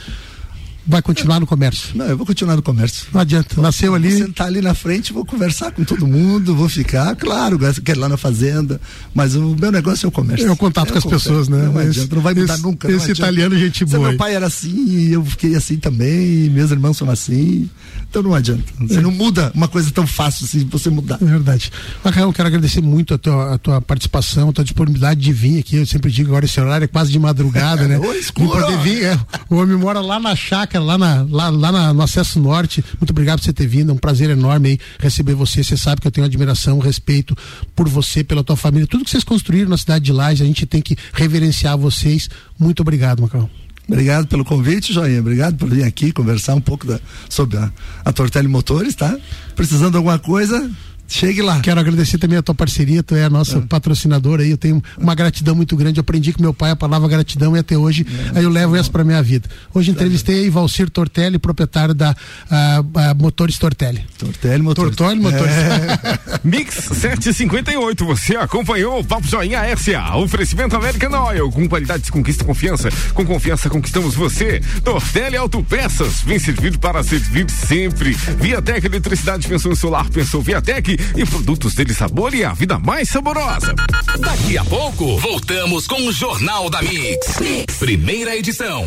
Vai 0.87 1.03
continuar 1.03 1.41
no 1.41 1.47
comércio? 1.47 1.97
Não, 1.97 2.07
eu 2.07 2.17
vou 2.17 2.25
continuar 2.27 2.55
no 2.57 2.63
comércio. 2.63 3.07
Não 3.13 3.21
adianta. 3.21 3.61
Nasceu 3.61 3.89
Vou 3.89 3.97
ali. 3.97 4.17
sentar 4.19 4.47
ali 4.47 4.61
na 4.61 4.75
frente, 4.75 5.13
vou 5.13 5.25
conversar 5.25 5.73
com 5.73 5.83
todo 5.85 6.07
mundo, 6.07 6.55
vou 6.55 6.69
ficar, 6.69 7.15
claro, 7.17 7.59
quero 7.85 7.99
ir 7.99 8.01
lá 8.01 8.09
na 8.09 8.17
fazenda, 8.17 8.81
mas 9.15 9.35
o 9.35 9.57
meu 9.59 9.73
negócio 9.73 10.07
é 10.07 10.09
o 10.09 10.13
comércio. 10.13 10.47
É 10.47 10.51
o 10.51 10.57
contato 10.57 10.93
com 10.93 10.99
as 10.99 11.05
comércio. 11.05 11.29
pessoas, 11.31 11.49
né? 11.49 11.63
Não 11.65 11.81
Esse- 11.81 11.91
adianta, 11.91 12.15
não 12.15 12.23
vai 12.23 12.35
mudar 12.35 12.55
esse- 12.55 12.63
nunca. 12.63 12.91
esse 12.93 13.11
italiano, 13.13 13.59
gente 13.59 13.79
Se 13.79 13.85
boa, 13.85 13.99
Meu 14.05 14.11
hein? 14.13 14.17
pai 14.17 14.35
era 14.35 14.47
assim 14.47 14.87
e 14.89 15.13
eu 15.13 15.25
fiquei 15.25 15.55
assim 15.57 15.77
também, 15.77 16.49
meus 16.51 16.71
irmãos 16.71 16.97
são 16.97 17.11
assim. 17.11 17.69
Então 18.09 18.23
não 18.23 18.35
adianta. 18.35 18.63
Você 18.81 19.01
não 19.01 19.11
muda 19.11 19.51
uma 19.55 19.67
coisa 19.69 19.91
tão 19.91 20.07
fácil 20.07 20.45
assim, 20.45 20.67
você 20.71 20.89
mudar. 20.89 21.19
É 21.21 21.25
verdade. 21.25 21.73
Macarrão, 22.05 22.33
quero 22.33 22.47
agradecer 22.49 22.81
muito 22.81 23.15
a 23.15 23.19
tua, 23.19 23.55
a 23.55 23.59
tua 23.59 23.81
participação, 23.81 24.49
a 24.49 24.53
tua 24.53 24.65
disponibilidade 24.65 25.21
de 25.21 25.33
vir 25.33 25.59
aqui. 25.59 25.77
Eu 25.77 25.87
sempre 25.87 26.11
digo 26.13 26.29
agora 26.31 26.45
esse 26.45 26.61
horário 26.61 26.85
é 26.85 26.89
quase 26.89 27.11
de 27.11 27.19
madrugada, 27.19 27.87
né? 27.89 27.99
Ô, 27.99 28.13
escuro. 28.15 28.47
De 28.61 28.63
poder 28.73 28.79
vir. 28.79 29.03
é. 29.05 29.19
o 29.51 29.57
homem 29.57 29.77
mora 29.77 30.01
lá 30.01 30.19
na 30.21 30.35
chácara, 30.37 30.76
lá, 30.79 30.97
na, 30.99 31.23
lá, 31.29 31.49
lá 31.51 31.73
na- 31.73 31.95
no 31.95 32.03
Acesso 32.03 32.41
Norte. 32.41 32.85
Muito 33.01 33.11
obrigado 33.11 33.39
por 33.39 33.45
você 33.45 33.53
ter 33.53 33.67
vindo. 33.67 33.91
É 33.91 33.95
um 33.95 33.99
prazer 33.99 34.31
enorme 34.31 34.69
aí 34.71 34.79
receber 34.99 35.35
você. 35.35 35.63
Você 35.65 35.77
sabe 35.77 36.01
que 36.01 36.07
eu 36.07 36.11
tenho 36.11 36.27
admiração, 36.27 36.79
respeito 36.79 37.37
por 37.75 37.89
você, 37.89 38.23
pela 38.25 38.43
tua 38.45 38.57
família. 38.57 38.87
Tudo 38.87 39.05
que 39.05 39.11
vocês 39.11 39.25
construíram 39.25 39.69
na 39.71 39.77
cidade 39.77 40.05
de 40.05 40.13
Laje, 40.13 40.43
a 40.43 40.47
gente 40.47 40.65
tem 40.67 40.81
que 40.83 40.97
reverenciar 41.13 41.77
vocês. 41.77 42.29
Muito 42.59 42.81
obrigado, 42.81 43.21
Macarrão. 43.23 43.49
Obrigado 43.89 44.27
pelo 44.27 44.45
convite, 44.45 44.93
Joinha. 44.93 45.21
Obrigado 45.21 45.57
por 45.57 45.69
vir 45.71 45.85
aqui 45.85 46.11
conversar 46.11 46.55
um 46.57 46.61
pouco 46.61 46.87
da- 46.87 46.99
sobre 47.29 47.57
a, 47.57 47.71
a 48.05 48.13
Tortelli 48.13 48.49
Motores, 48.49 48.95
tá? 48.97 49.17
Precisando 49.55 49.93
de 49.93 49.97
alguma 49.99 50.19
coisa, 50.19 50.69
chegue 51.09 51.43
lá. 51.43 51.61
Quero 51.61 51.81
agradecer 51.81 52.19
também 52.19 52.39
a 52.39 52.43
tua 52.43 52.55
parceria, 52.55 53.03
tu 53.03 53.15
é 53.15 53.25
a 53.25 53.31
nossa 53.31 53.61
patrocinadora 53.63 54.43
aí, 54.43 54.51
eu 54.51 54.59
tenho 54.59 54.83
uma 54.99 55.15
gratidão 55.15 55.55
muito 55.55 55.77
grande, 55.77 55.99
eu 55.99 56.03
aprendi 56.03 56.33
com 56.33 56.43
meu 56.43 56.55
pai 56.55 56.71
a 56.71 56.77
palavra 56.77 57.09
gratidão 57.09 57.57
e 57.57 57.59
até 57.59 57.77
hoje 57.77 58.07
aí 58.35 58.43
eu 58.43 58.51
levo 58.51 58.77
essa 58.77 58.91
pra 58.91 59.05
minha 59.05 59.23
vida. 59.23 59.49
Hoje 59.73 59.91
entrevistei 59.91 60.41
aí 60.41 60.51
Valcir 60.51 60.91
Tortelli, 60.91 61.39
proprietário 61.39 61.95
da 61.95 62.15
ah, 62.51 62.83
Motores 63.17 63.59
Tortelli. 63.59 64.05
Tortelli 64.19 64.63
Motores. 64.63 64.97
Tortelli 64.97 65.21
Motores. 65.21 65.55
Mix 66.45 66.75
758, 66.75 68.05
você 68.05 68.37
acompanhou 68.37 69.01
o 69.01 69.05
Papo 69.05 69.27
Joinha 69.27 69.61
SA. 69.77 70.17
Oferecimento 70.17 70.77
American 70.77 71.11
Oil. 71.27 71.51
Com 71.51 71.69
qualidade 71.69 72.07
se 72.07 72.13
conquista 72.13 72.45
confiança. 72.45 72.89
Com 73.15 73.25
confiança 73.25 73.69
conquistamos 73.69 74.15
você. 74.15 74.61
Tortelli 74.85 75.37
Autopeças. 75.37 76.23
Vem 76.23 76.39
servir 76.39 76.79
para 76.79 77.03
servir 77.03 77.51
sempre. 77.51 78.13
Viatec 78.13 78.87
Eletricidade 78.87 79.49
pensou 79.49 79.73
em 79.73 79.77
solar, 79.77 80.09
pensou 80.11 80.43
Viatec. 80.43 80.96
E 81.17 81.25
produtos 81.25 81.75
dele 81.75 81.95
sabor 81.95 82.35
e 82.35 82.45
a 82.45 82.53
vida 82.53 82.79
mais 82.79 83.09
saborosa. 83.09 83.75
Daqui 84.19 84.57
a 84.59 84.65
pouco, 84.65 85.19
voltamos 85.19 85.87
com 85.87 86.07
o 86.07 86.13
Jornal 86.13 86.69
da 86.71 86.83
mix. 86.83 87.37
Primeira 87.79 88.37
edição. 88.37 88.87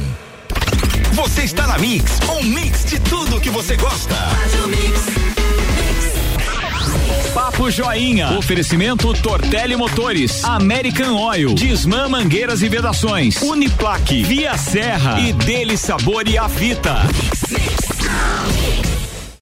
Você 1.14 1.44
está 1.44 1.68
na 1.68 1.78
Mix, 1.78 2.20
um 2.30 2.44
mix 2.44 2.86
de 2.86 3.00
tudo 3.00 3.42
que 3.42 3.50
você 3.50 3.76
gosta. 3.76 4.16
Papo 7.34 7.70
Joinha. 7.70 8.32
Oferecimento 8.38 9.14
Tortelli 9.14 9.76
Motores, 9.76 10.44
American 10.44 11.16
Oil, 11.16 11.54
Disman 11.54 12.10
Mangueiras 12.10 12.62
e 12.62 12.70
Vedações, 12.70 13.42
Uniplaque, 13.42 14.24
Via 14.24 14.58
Serra 14.58 15.20
e 15.20 15.34
Dele 15.34 15.78
Sabor 15.78 16.28
e 16.28 16.38
a 16.38 16.48
Fita. 16.48 16.96